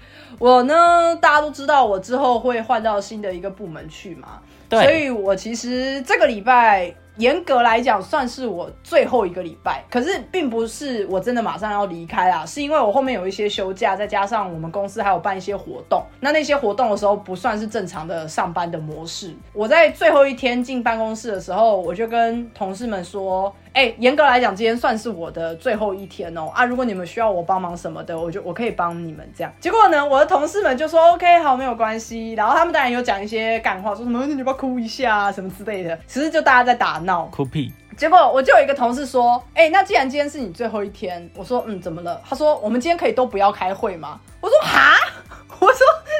[0.42, 19.32] 我呢，大家都知道我之后会换到新的一个部门去嘛，所以我其实这个礼拜严格来讲算是我最后一个礼拜，可是并不是我真的马上要离开啦，是因为我后面有一些休假，再加上我们公司还有办一些活动，那那些活动的时候不算是正常的上班的模式。
[19.52, 23.54] 我在最后一天进办公室的时候，我就跟同事们说。
[23.72, 26.50] 哎，严格来讲，今天算是我的最后一天哦。
[26.54, 29.50] 啊，如果你们需要我帮忙什么的，我就我可以帮你们这样。
[29.60, 32.34] 结果呢，我的同事们就说 OK，好，没有关系。
[32.34, 35.98] 然后他们当然有讲一些感话，说什么你要不要哭一下啊，什么之类的。
[36.06, 37.72] 其实就大家在打闹，哭屁。
[37.96, 42.20] 结果我就有一个同事说，哎，那既然今天是你最后一天，我说嗯，怎么了？
[42.28, 44.20] 他说我们今天可以都不要开会吗？
[44.40, 44.96] 我说哈，
[45.60, 45.78] 我说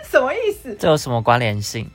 [0.09, 0.75] 什么意思？
[0.79, 1.91] 这有什么关联性？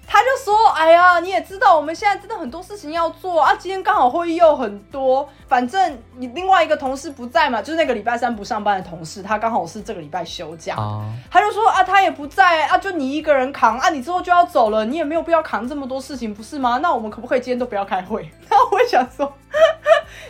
[0.78, 5.28] 哎呀，你也知道我们现在真的很多事情要做啊，今天刚好会议又很多。
[5.48, 10.76] 反正你另外一个同事不在嘛，就是那个礼拜三不上班的同事，他刚好是这个礼拜休假，
[11.32, 16.78] 他就说啊，他也不在啊，就你一个人扛啊，你之后就要走了，你也没有必要扛这么多事情，不是吗？
[16.84, 18.30] 那我们可不可以今天都不要开会？
[18.48, 19.34] 那我想说，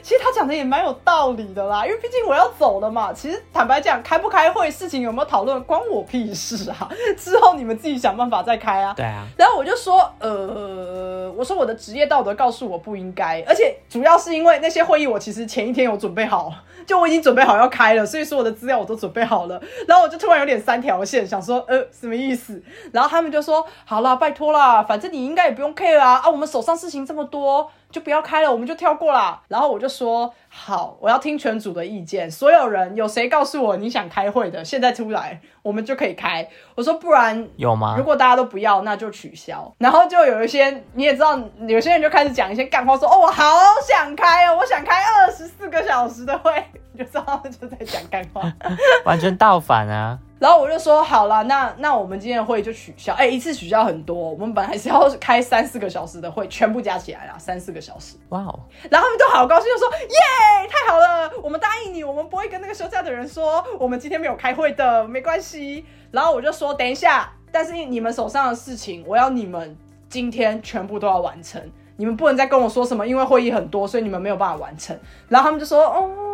[0.02, 3.12] 其实他讲的也蛮有道理的啦，因为毕竟我要走了嘛。
[3.14, 6.90] 其实坦白讲，开不开会，事情有没有讨论，关我屁事啊！
[7.18, 8.94] 之后你们自己想办法再开啊。
[8.96, 9.26] 对啊。
[9.38, 15.08] 然后我就说，呃，我说我的职业道德告诉我不应该，而且主要是因为那些会议。
[15.08, 16.52] 我其实前一天有准备好，
[16.86, 19.62] 就我已经准备好要开了，所以说我的资料我都准备好了。
[19.88, 22.62] 然后我就突然有点三条线，想说呃什么意思？
[22.92, 27.70] 然后他们就说好啦，拜托啦，反正你应该也不用 care 啊啊，我们手上事情这么多。
[27.90, 29.42] 就不要开了，我们就跳过啦。
[29.48, 32.30] 然后我就说好，我要听全组的意见。
[32.30, 36.48] 所有人有谁告诉我你想开会的，现在出来，我们就可以开。
[36.76, 37.96] 我说不然有吗？
[37.98, 39.74] 如果大家都不要，那就取消。
[39.78, 43.44] 然后就有一些你也知道，有些人就开始讲一些干话，说哦，我好
[43.88, 46.52] 想开哦，我想开二十四个小时的会，
[46.92, 48.42] 你就知道他们就在讲干话，
[49.06, 50.20] 完全倒反啊。
[50.40, 53.14] 然后我就说好了，那那我们今天的会就取消。
[53.14, 58.16] 哎，一次取消很多，我们本来是要开三四个小时的会，全部加起来啊三四个小时。
[58.30, 58.60] 哇哦！
[58.92, 65.84] 然后他们都好高兴，就说耶，太好了，我们答应你，我们不会跟那个休假的人说我们今天没有开会的，没关系。
[66.12, 69.76] 然后我就说等一下，但是你们手上的事情，我要你们
[70.08, 71.60] 今天全部都要完成，
[71.96, 74.96] 你们不能再跟我说什么，因为会议很多，所以你们没有办法完成。
[75.30, 76.27] 然后他们就说哦。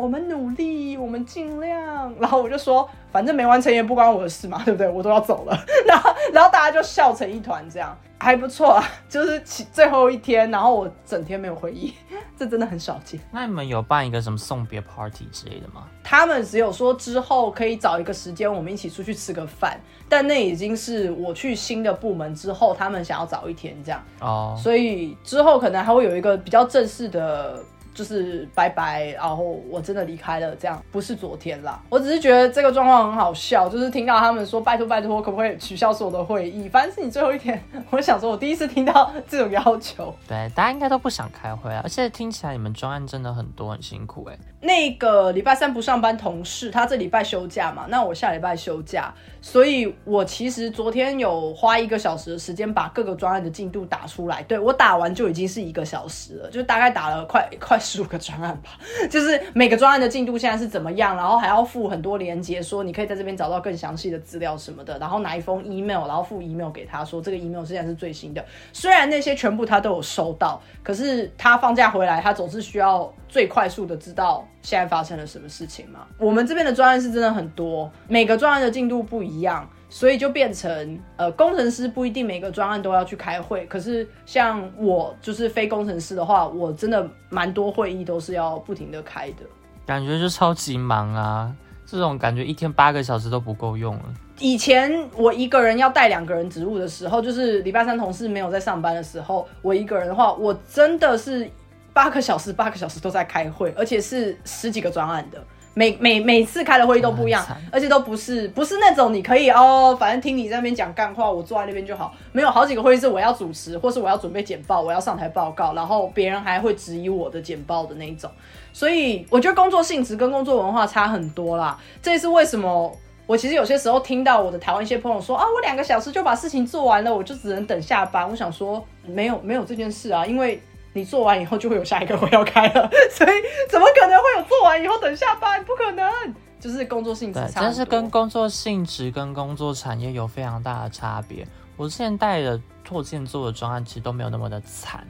[0.00, 2.14] 我们努力，我们尽量。
[2.18, 4.88] 然后我就说，反正没完成也不关我的事嘛，对不对？
[4.88, 5.64] 我都要走了。
[5.86, 8.84] 然后，然后大家就笑成一团，这样还不错啊。
[9.08, 11.92] 就是最后一天，然后我整天没有回忆，
[12.38, 13.20] 这真的很少见。
[13.30, 15.84] 那你们有办一个什么送别 party 之类的吗？
[16.02, 19.78] 他们只有说之后可以找一个时间，我们一起出去吃个饭。
[20.08, 24.02] 但那已经是我去新的部门之后，他们想要早一天这样。
[24.20, 24.56] 哦。
[24.58, 27.62] 所以之后可能还会有一个比较正式的。
[28.00, 31.78] 就是拜拜，然后我真的离开了，这样不是昨天啦。
[31.90, 36.66] 我只是觉得这个状况很好笑，就是听到他们说拜托拜托，可不可以取消所有的会议？
[36.66, 40.14] 反正是你最后一天，我想说，我第一次听到这种要求。
[40.26, 44.38] 对，大家应该都不想开会啊，而且听起来你们专案真的很多，很辛苦哎。
[44.62, 54.42] 那个礼拜三不上班，同事他这礼拜休假嘛，那我下礼拜休假，所以我其实昨天有花一个小时的时间把各个专案的进度打出来。
[54.42, 58.70] 对我打完就已经是一个小时了，就大概打了快 快十五个专案吧，
[59.10, 68.44] 就是每个专案的进度现在是怎么样，然后还要附很多连接，说你可以在这边找到更详细的资料什么的，然后拿一封 email，然后附 email 给他说这个 email 现在是最新的。
[68.72, 74.46] 虽然那些全部他都有收到，可是他放假回来，他总是需要最快速的知道。
[74.62, 76.06] 现在发生了什么事情吗？
[76.18, 83.64] 我们这边的专案是真的很多，每个专案的进度不一样，所以就变成呃，工程师不一定每个专案都要去开会。
[83.66, 89.44] 可是像我就是非工程师的话，我真的蛮多会议都是要不停的开的，
[89.86, 91.50] 感觉就超级忙啊！
[91.86, 94.04] 这种感觉一天八个小时都不够用了。
[94.38, 101.50] 以前我一个人要带两个人职务的时候，就是礼拜三同事没有在上班的时候，我一个人的话，我真的是。
[101.92, 105.42] 八个小时，八个小时都在开会，而且是十几个专案的，
[105.74, 112.14] 每每每次开的会议都不一样，而且都不是不是那种你可以哦，反正听你在那边讲干话，我坐在那边就好。
[112.32, 118.30] 没有好几个会议是我要主持，或是我要准备简报，我要上台报告，然后别人还会质疑我的简报的那一种。
[118.72, 121.76] 所以我觉得工作性质跟工作文化差很多啦。
[122.00, 128.28] 这也是为什么我其实有些时候听到我的台湾一些朋友说啊，我两个小时就把事情做完了，我就只能等下班。
[128.28, 130.60] 我想说没有没有这件事啊，因为。
[130.92, 133.30] 你做完以后就会有下一个会要开了， 所以
[133.70, 135.64] 怎么可能会有做完以后等下班？
[135.64, 136.10] 不可能，
[136.58, 137.60] 就是工作性质差。
[137.60, 141.46] 但是跟工作性质跟工作产业有非常大的差别。
[141.76, 145.06] 我现在带的拓建做的专案其实都没有那么的惨，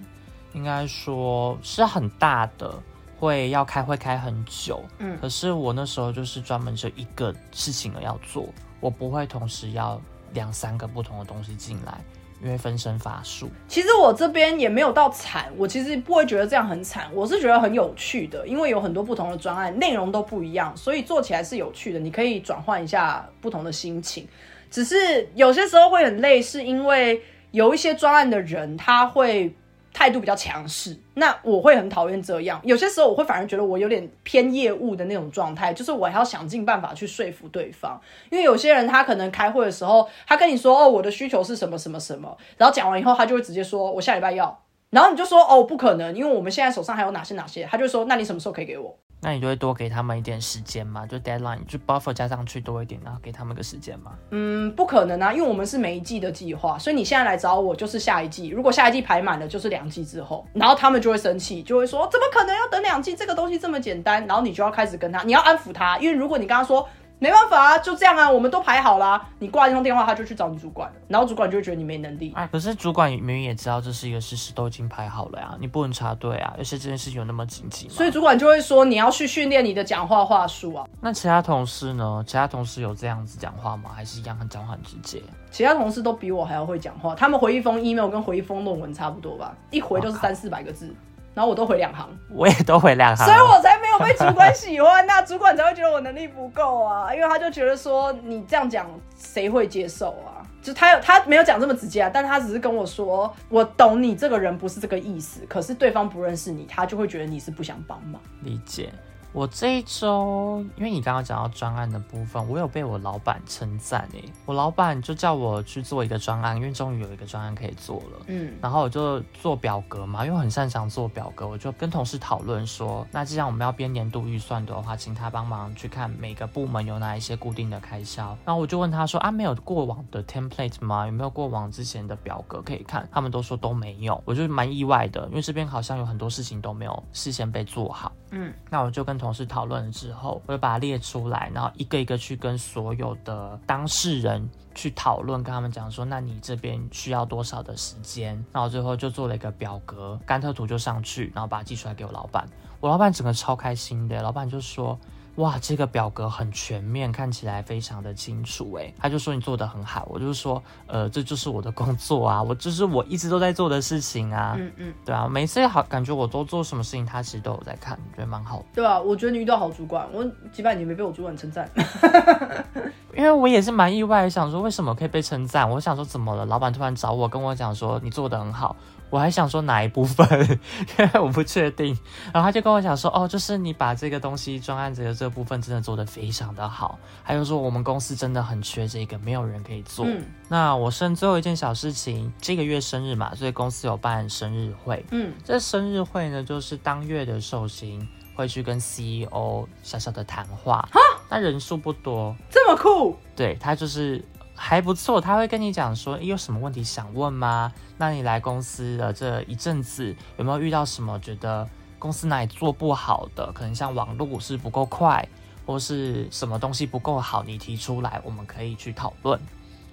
[0.52, 2.72] 应该说是很大的，
[3.18, 4.84] 会要开会开很久。
[4.98, 8.46] 嗯，可是我那时候就是专门就一个事情了要做，
[8.80, 10.00] 我不会同时要
[10.32, 12.00] 两三个不同的东西进来。
[12.42, 13.50] 因为分身乏术。
[13.68, 21.98] 其实我这边也没有到惨，我其实不会觉得这样很惨，我是觉得很有趣的，因为有很多不同的专案，内容都不一样，所以做起来是有趣的。
[21.98, 24.26] 你可以转换一下不同的心情，
[24.70, 29.54] 只是有些时候会很累，是因为有一些专案的人他会。
[29.92, 32.60] 态度比较强势，那我会很讨厌这样。
[32.64, 38.00] 有些时候我会反而觉得我有点偏业务的那种状态，就是我还要想尽办法去说服对方。
[38.30, 48.96] 因为有些人他可能开会的时候，他跟你说哦我的需求是什么什么什么，然后讲完以后他就会直接说我下礼拜要，然后你就说哦不可能，因为我们现在手上还有哪些哪些，他就说那你什么时候可以给我？
[49.20, 51.06] 那你就会多给他们一点时间嘛？
[51.06, 54.12] 就 deadline 就 buffer 加上去多一点，然后给他们个时间嘛？
[54.30, 58.48] 嗯，不可能啊，因为我们是每一季的计划，所以你现在来找我就是下一季。
[58.48, 63.14] 如果下一季排满了，就是两季之后，然后他们就会生气，就会说怎么可能要等两季？
[63.14, 66.88] 这个东西这么简单，然后你就要开始跟他，你要安抚他，因为如果你刚刚说。
[67.20, 69.22] 没办法啊，就这样啊，我们都排好啦。
[69.38, 72.32] 你挂一通电话，他就去找你主管了，然后主管就会觉得你没能力。
[72.34, 76.54] 哎，可是主管明明也知道这是一个事实，都已经排好了呀，你不能插队啊。
[76.56, 77.92] 而且这件事情有那么紧急吗？
[77.94, 80.86] 所以主管就会说你要去训练你的讲话话术啊。
[80.98, 82.24] 那其他同事呢？
[82.26, 83.90] 其他同事有这样子讲话吗？
[83.94, 85.22] 还是一样很讲话很直接？
[85.50, 90.94] 其他同事都比我还要会讲话，他们回一封 email 跟回一封论文差不多吧，一回就是三四百个字。
[91.32, 100.42] 然后我都回两行，我也都回两行，所以我才没有被主管喜欢，那主管才会觉得我能力不够啊，因为他就觉得说你这样讲谁会接受啊？
[100.62, 108.90] 就他有他没有讲这么直接啊，但他只是跟我说，我懂你这个人不是这个意思，可是对方不认识你，他就会觉得你是不想帮忙，理解。
[109.32, 114.24] 我这一周，因为你刚刚讲到专案的部分，我有被我老板称赞诶。
[114.44, 118.24] 我老板就叫我去做一个专案，因为终于有一个专案可以做了。
[118.26, 128.36] 嗯，然后我就做表格嘛，因为很擅长做表格，我就跟同事讨论说，那既然我们要编年度预算的话，请他帮忙去看每个部门有哪一些固定的开销。
[128.44, 131.06] 然后我就问他说啊，没有过往的 template 吗？
[131.06, 133.08] 有没有过往之前的表格可以看？
[133.12, 138.10] 他们都说都没有，我就蛮意外的，因为这边好像有很多事情都没有事先被做好。
[138.30, 148.44] 嗯，那我就跟同事讨论了之后，我就把它列出来，然后一个一个去跟所有的当事人去讨论，跟他们讲说，那你这边需要多少的时间？
[148.52, 152.48] 那我最后就做了一个表格，甘特图就上去，然后把它寄出来给我老板。
[152.80, 154.98] 我老板整个超开心的，老板就说。
[155.36, 158.72] 哇，这个表格很全面，看起来非常的清楚。
[158.74, 164.54] 哎，他就说你做的很好，我就说，呃，这就是我的工作啊，我就是我一直都在做的事情啊。
[164.58, 168.62] 嗯嗯，对啊，每次好感觉我都做什么事情，他其实都有在看，觉得蛮好。
[168.74, 171.70] 对啊，我觉得你遇到好主管，我几百年没被我主管称赞。
[173.16, 175.68] 因为我也是蛮意外，想说为什么可以被称赞？
[175.68, 176.44] 我想说怎么了？
[176.46, 178.76] 老板突然找我跟我讲说你做的很好。
[179.10, 180.26] 我还想说哪一部分，
[180.98, 181.96] 因为我不确定。
[182.32, 186.98] 然后他就跟我讲说，哦，就是你把这个东西专案这个这部分真的做得非常的好。
[187.22, 190.06] 还有说我们公司真的很缺这个，没有人可以做。
[190.48, 195.04] 那我剩最后一件小事情，这个月生日嘛，所以公司有办生日会。
[195.10, 198.06] 嗯，这生日会呢，就是当月的寿星
[198.36, 200.88] 会去跟 CEO 小小的谈话。
[200.92, 203.16] 哈，那人数不多，这么酷？
[203.34, 204.24] 对他就是。
[204.62, 207.72] 还不错，他会跟你讲说，有什么问题想问吗？
[207.96, 211.66] 那你来公司的这一阵子，有没有遇到什么觉得
[211.98, 213.50] 公司哪里做不好的？
[213.52, 215.26] 可能像网络是不够快，
[215.64, 219.40] 或是什么东西不够好，你提出来，我们可以去讨论。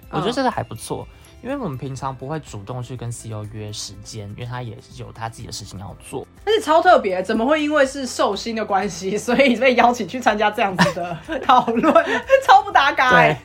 [0.10, 1.08] 我觉得这个还不错，
[1.42, 6.28] 因为我们平常不会主动去跟 CEO 约时间，因为他也是有他自己的事情要做。
[6.44, 11.94] 但是超特别，怎么会因为是寿星的关系，所以被邀请去参加这样子的讨论？
[12.46, 13.12] 超不搭嘎。
[13.12, 13.38] 对。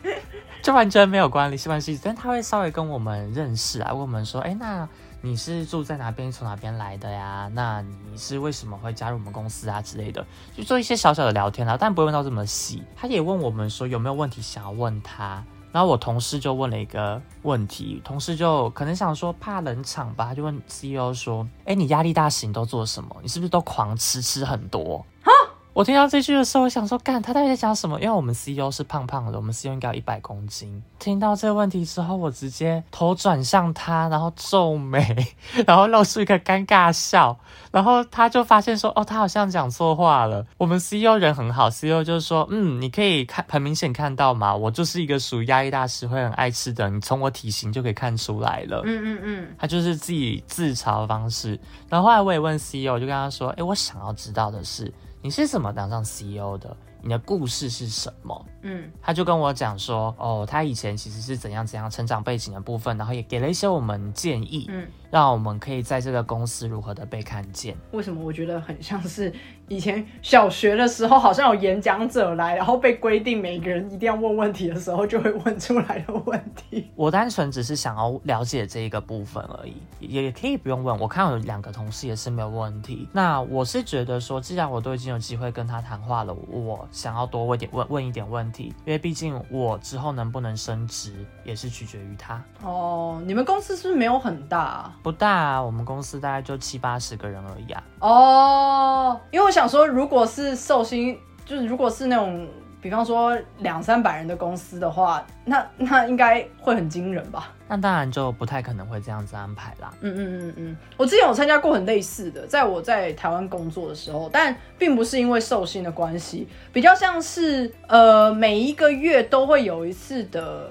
[0.62, 4.88] 就完全没有关系，关系，但他会稍微跟我们认识啊，问我们说，哎，那
[5.20, 6.30] 你是住在哪边？
[6.30, 7.50] 从哪边来的呀？
[7.52, 10.24] 那你是为什么会加入我们公司啊之类的？
[10.56, 12.82] 就做一些小小的聊天啊，但不会问到这么细。
[12.94, 23.16] 他也问我们说有没有问题想要问他，然后我同事就问了一个问题，同事就可能想说怕冷场吧，就问 CEO 说，哎，你压力大时你都做什么？
[23.20, 25.04] 你是不是都狂吃吃很多？
[25.24, 25.32] 哈
[25.75, 27.99] 我听到这句的时候，我想说，干他到底在讲什么？
[27.99, 30.83] 因为我们 CEO 是胖胖的，我们 CEO 应该有一百公斤。
[30.99, 35.03] 听到这个问题之后，我直接头转向他，然后皱眉，
[35.66, 37.35] 然后露出一个尴尬笑。
[37.70, 40.45] 然后他就发现说，哦，他好像讲错话了。
[40.59, 48.83] 我们 CEO 人很好，CEO 就是说，嗯，你可以看很明显看到嘛，我就是一个属于压力大师会很爱吃的，你从我体型就可以看出来了。
[48.85, 51.59] 嗯嗯嗯，他就是自己自嘲的方式。
[51.89, 54.93] 然后后来我也问 CEO，就跟他说，哎，我想要知道的是。
[55.23, 56.77] 你是怎么当上 CEO 的？
[57.01, 58.45] 你的故事是什么？
[58.62, 64.66] 嗯，他就跟我讲说，哦，他以前其实是怎样怎样成长背景的部分，然后也给了一些我们建议。
[64.68, 67.76] 嗯，让我们可以在这个公司如何的被看见。
[67.90, 69.32] 为什么我觉得很像是
[69.68, 76.90] 以前小学的时候，好像有演讲者来，然后被规定每个人一定要问问题的时候，就会问出来的问题。
[76.94, 80.98] 我单纯只是想要了解这一个部分而已，也可以不用问。
[80.98, 83.08] 我看有两个同事也是没有问题。
[83.12, 92.40] 那我是觉得说，既然我都已经有机会跟他谈话了，我想要多问点问问一点问题，因为毕竟我之后能不能升职也是取决于他。
[92.62, 94.96] 哦，你们公司是不是没有很大啊？
[95.03, 97.82] 不大啊，我们公司大概就七八十个人而已啊。
[98.00, 102.46] 哦，因为我想说，如果是寿星，就是如果是那种，
[102.80, 107.50] 比方说两三百人的公司的话，那那应该会很惊人吧？
[107.73, 109.91] 那当然就不太可能会这样子安排啦。
[110.03, 120.70] 嗯嗯嗯嗯，我之前有参加过很类似的，在我在台湾工作的时候，但并不是因为寿星的关系，比较像是呃每一个月都会有一次的，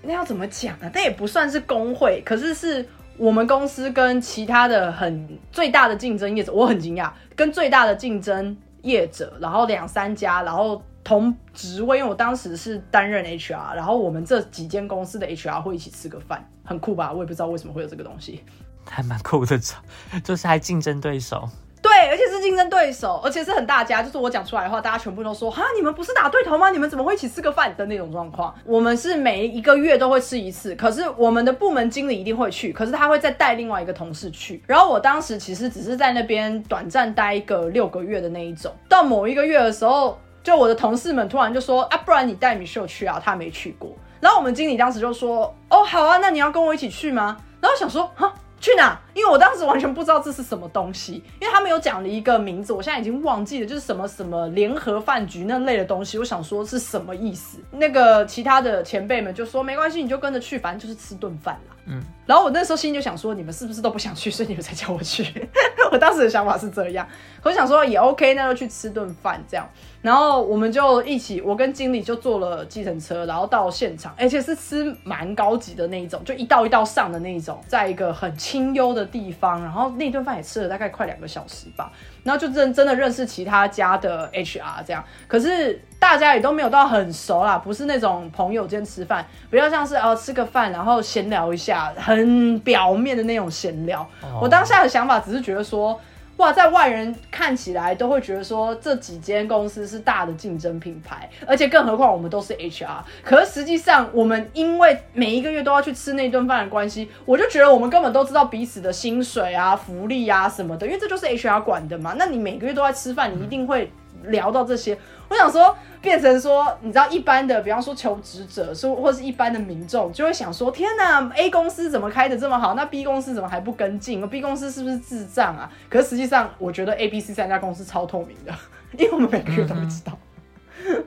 [0.00, 0.90] 那要怎么讲啊？
[0.90, 2.88] 但也不算是工会，可是是
[3.18, 17.12] 我们公司跟其他的很最大的竞争业者，我很惊讶，跟最大的竞争业者，然后两三家，然后同职位，因为我当时是担任 HR，然后我们这几间公司的 HR 会一起吃个饭，很酷吧？
[17.12, 18.44] 我也不知道为什么会有这个东西。
[18.88, 19.58] 还蛮酷的，
[20.24, 21.48] 就是还竞争对手。
[21.82, 24.02] 对，而且是竞争对手，而且是很大家。
[24.02, 26.68] 就是我讲出来的话，大家全部都说哈，你们不是打对头吗？
[26.68, 28.54] 你们怎么会一起吃个饭的那种状况？
[28.66, 34.62] 我们是每一个月都会吃一次，可是我们的部门经理一定会去，可是他会再带另外一个同事去。
[34.66, 38.70] 然后我当时其实只是在那边短暂待一个六个月的那一种。
[38.86, 43.94] 到某一个月的时候，就我的同事们突然就说啊，不然你带米秀去啊，他没去过。
[44.20, 47.36] 然后我们经理当时就说哦，好啊，那你要跟我一起去吗？
[47.60, 48.32] 然后想说哈。
[48.60, 49.00] 去哪？
[49.20, 56.16] 因为我当时完全不知道这是什么东西，因为他们有讲了一个名字，我现在已经忘记了，就是什么什么联合饭局那类的东西。
[56.16, 57.58] 我想说是什么意思？
[57.70, 61.76] 那个其他的前辈们就说没关系，你就跟着去，反正就是吃顿饭啦。
[61.84, 65.48] 嗯，然后我那时候心里就想说，你们是不是都不想去，所以你们才叫我去？
[65.92, 67.06] 我当时的想法是这样，
[67.42, 69.68] 我想说也 OK，那就去吃顿饭这样。
[70.00, 79.62] 然后我们就一起，我跟经理就坐了计程车，然后到现场，而且是吃蛮高级的那一种，就一道一道上的那一种，在一个很清幽的地方。
[79.62, 81.90] 然后那顿饭也吃了大概快两个小时吧。
[82.22, 94.06] 然后就真真的认识其他家的 HR 这样，可是大家也都没有到很熟啦，不是那种朋友间吃饭，比较像是哦吃个饭，然后闲聊一下，很表面的那种闲聊。
[94.40, 95.98] 我当下的想法只是觉得说。
[96.40, 103.02] 哇，在外人看起来都会觉得说这几间公司是大的竞争品牌，而且更何况我们都是 HR。
[103.22, 112.14] 可是实际上，我们因为每一个月都要去吃那顿饭的关系，我就觉得我们根本都知道彼此的薪水啊、福利啊什么的，因为这就是 HR 管的嘛。
[112.16, 113.92] 那你每个月都在吃饭，你一定会。
[114.24, 114.98] 聊到这些，
[115.30, 122.74] 我想说，变成说，你知道，一般的，比方说求职者，说或是一般的民众，就会想说，天哪，A 公司怎么开的这么好？
[122.74, 125.70] 那 B 公司怎么还不跟进？B 公司是不是智障啊？
[125.88, 128.52] 可是实际上，我觉得 A、B、C 三家公司超透明的，
[128.98, 130.18] 因为我们每个月都会知道。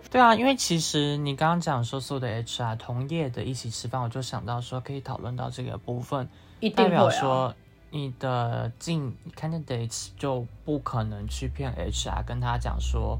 [0.09, 6.29] 对啊，因为其实你刚刚讲说所有的 HR 同业的一起吃饭，我就想到说可以讨论到这个部分，
[6.75, 7.53] 代表说。
[7.95, 13.19] 你的进 candidates 就不可能去骗 HR，跟他讲说，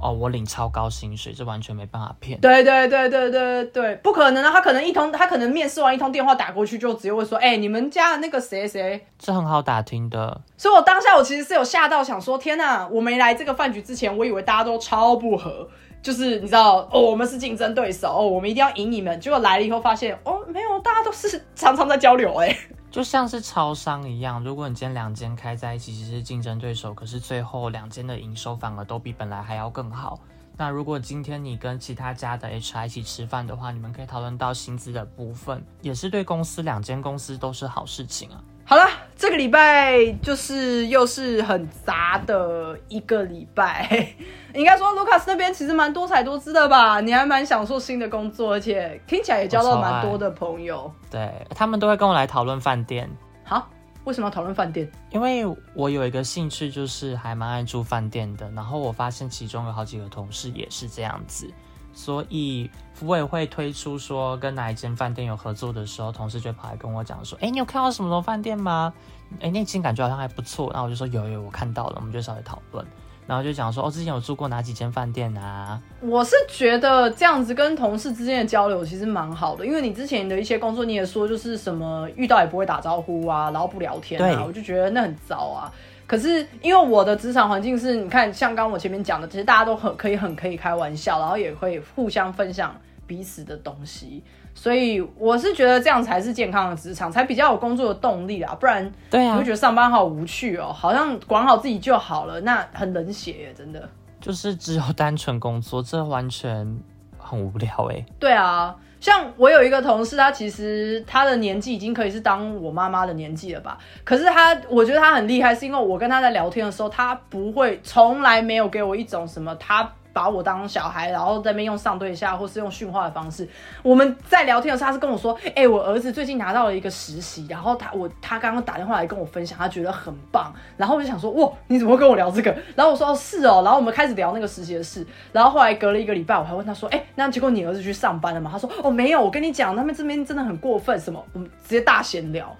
[0.00, 2.40] 哦，我领超高薪水，这完全没办法骗。
[2.40, 4.50] 对对对对对对，不可能啊！
[4.50, 10.40] 他可能一通，他可能面试完一通电话打过去，就直接会说，哎，你们家的那个谁谁，这很好打听的。
[10.56, 12.86] 所以我当下我其实是有吓到，想说，天哪！
[12.88, 15.68] 我没来这个饭局之前，我以为大家都超不合，
[16.02, 19.18] 就是你知道，哦，我们是竞争对手，哦，我们一定要赢你们。
[19.20, 22.56] 结果来了以后发现，哦，没有，大家都是 常常在交流，哎。
[22.90, 30.18] 就像是超商一样，如果你今天两间开在一起，其实是竞争对手，可是最后两间的营收反而都比本来还要更好。
[30.56, 38.42] 那如果今天你跟其他家的 HR 一起吃饭的话，你们可以讨论到薪资的部分，也是对公司两间公司都是好事情啊。
[38.70, 44.14] 好了，这个礼拜就是又是很杂的一个礼拜。
[44.52, 47.00] 应该说，卢卡斯那边其实蛮多彩多姿的吧？
[47.00, 50.92] 你还蛮享受新的工作，而且听起来也交到蛮多的朋友。
[51.10, 53.08] 对他们都会跟我来讨论饭店。
[53.42, 53.70] 好，
[54.04, 54.86] 为什么要讨论饭店？
[55.12, 58.50] 因为我有一个兴趣，就是还蛮爱住饭店的。
[58.50, 61.50] 然后我发现其中有好几个同事也是这样子。
[61.98, 68.94] 所以，服委会推出说跟哪一间饭店有合作的时候，同事就跑来跟我讲说：“哎，你有看到什么什么饭店吗？
[69.40, 72.86] 哎，那间感觉好像还不错。”然后我就说：“有有，我看到了。”我们就稍微讨论，
[73.26, 85.72] 然后就讲说：“哦，之前有住过哪几间饭店啊？”我是觉得这样子跟同事之间的交流其实蛮好的，因为你之前的一些工作你也说就是什么遇到也不会打招呼啊，然后不聊天啊，我就觉得那很糟啊。
[86.08, 92.74] 可是因为我的职场环境是，你看像刚我前面讲的，其实大家都很可以很可以开玩笑，然后也会互相分享
[93.06, 94.24] 彼此的东西。
[94.54, 98.52] 所以我是觉得这样才是健康的职场，才比较有工作的动力啊。
[98.58, 103.88] 不然，对啊你会觉，得上班好无趣哦，好像管好自己就好了，那很冷血耶，真的。
[104.20, 106.76] 就是只有单纯工作，这完全
[107.16, 108.04] 很无聊哎。
[108.18, 113.78] 对啊，像我有一个同事，他其实他的年纪已经可以是当我妈妈的年纪了吧？
[114.04, 119.92] 可是他，我觉得他很厉害，是因为我跟他在聊天的时候，他不会，从来没有给我一种什么他。
[120.18, 123.48] 把我当小孩，然后在那边用上对下或是用训话的方式。
[123.84, 135.06] 我们在聊天的时候，他是跟我说：“哎、我儿子最近拿到了一个实习，然后他我他刚刚打电话来跟我分享，他觉得很棒。”然后我就想说：“哇，你怎么会跟我聊这个？”然后我说：“哦，是哦。”然后我们开始聊那个实习的事。
[135.30, 139.22] 然后后来隔了一个礼拜，我还问他说：“哎、那结果你儿子去上班了吗？”他说：“哦，没有。
[139.22, 141.24] 我跟你讲，他们这边真的很过分，什么？
[141.32, 142.52] 我们直接大闲聊。”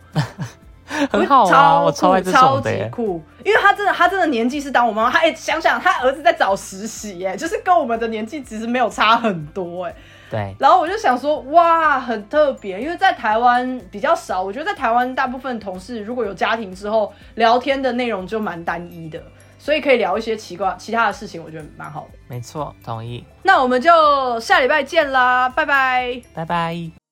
[1.10, 2.84] 很好啊，超我超爱这酷超种的耶。
[2.84, 9.94] 级酷，因为他真的，他真的年纪是当我妈妈，他 哎、想想他儿子在找实习，哎，就是跟我们的年纪其实没有差很多，哎，
[10.30, 19.22] 对，然后我就想说，哇，很特别，因为在台湾比较少，我觉得在台湾大部分同事如果有家庭之后，聊天的内容就蛮单一的，
[19.58, 22.18] 所以可以聊一些奇怪其他的事情，我觉得蛮好的。
[22.28, 23.24] 没错，同意。
[23.42, 26.20] 那我们就下礼拜见啦，拜拜。
[26.34, 27.07] 拜拜。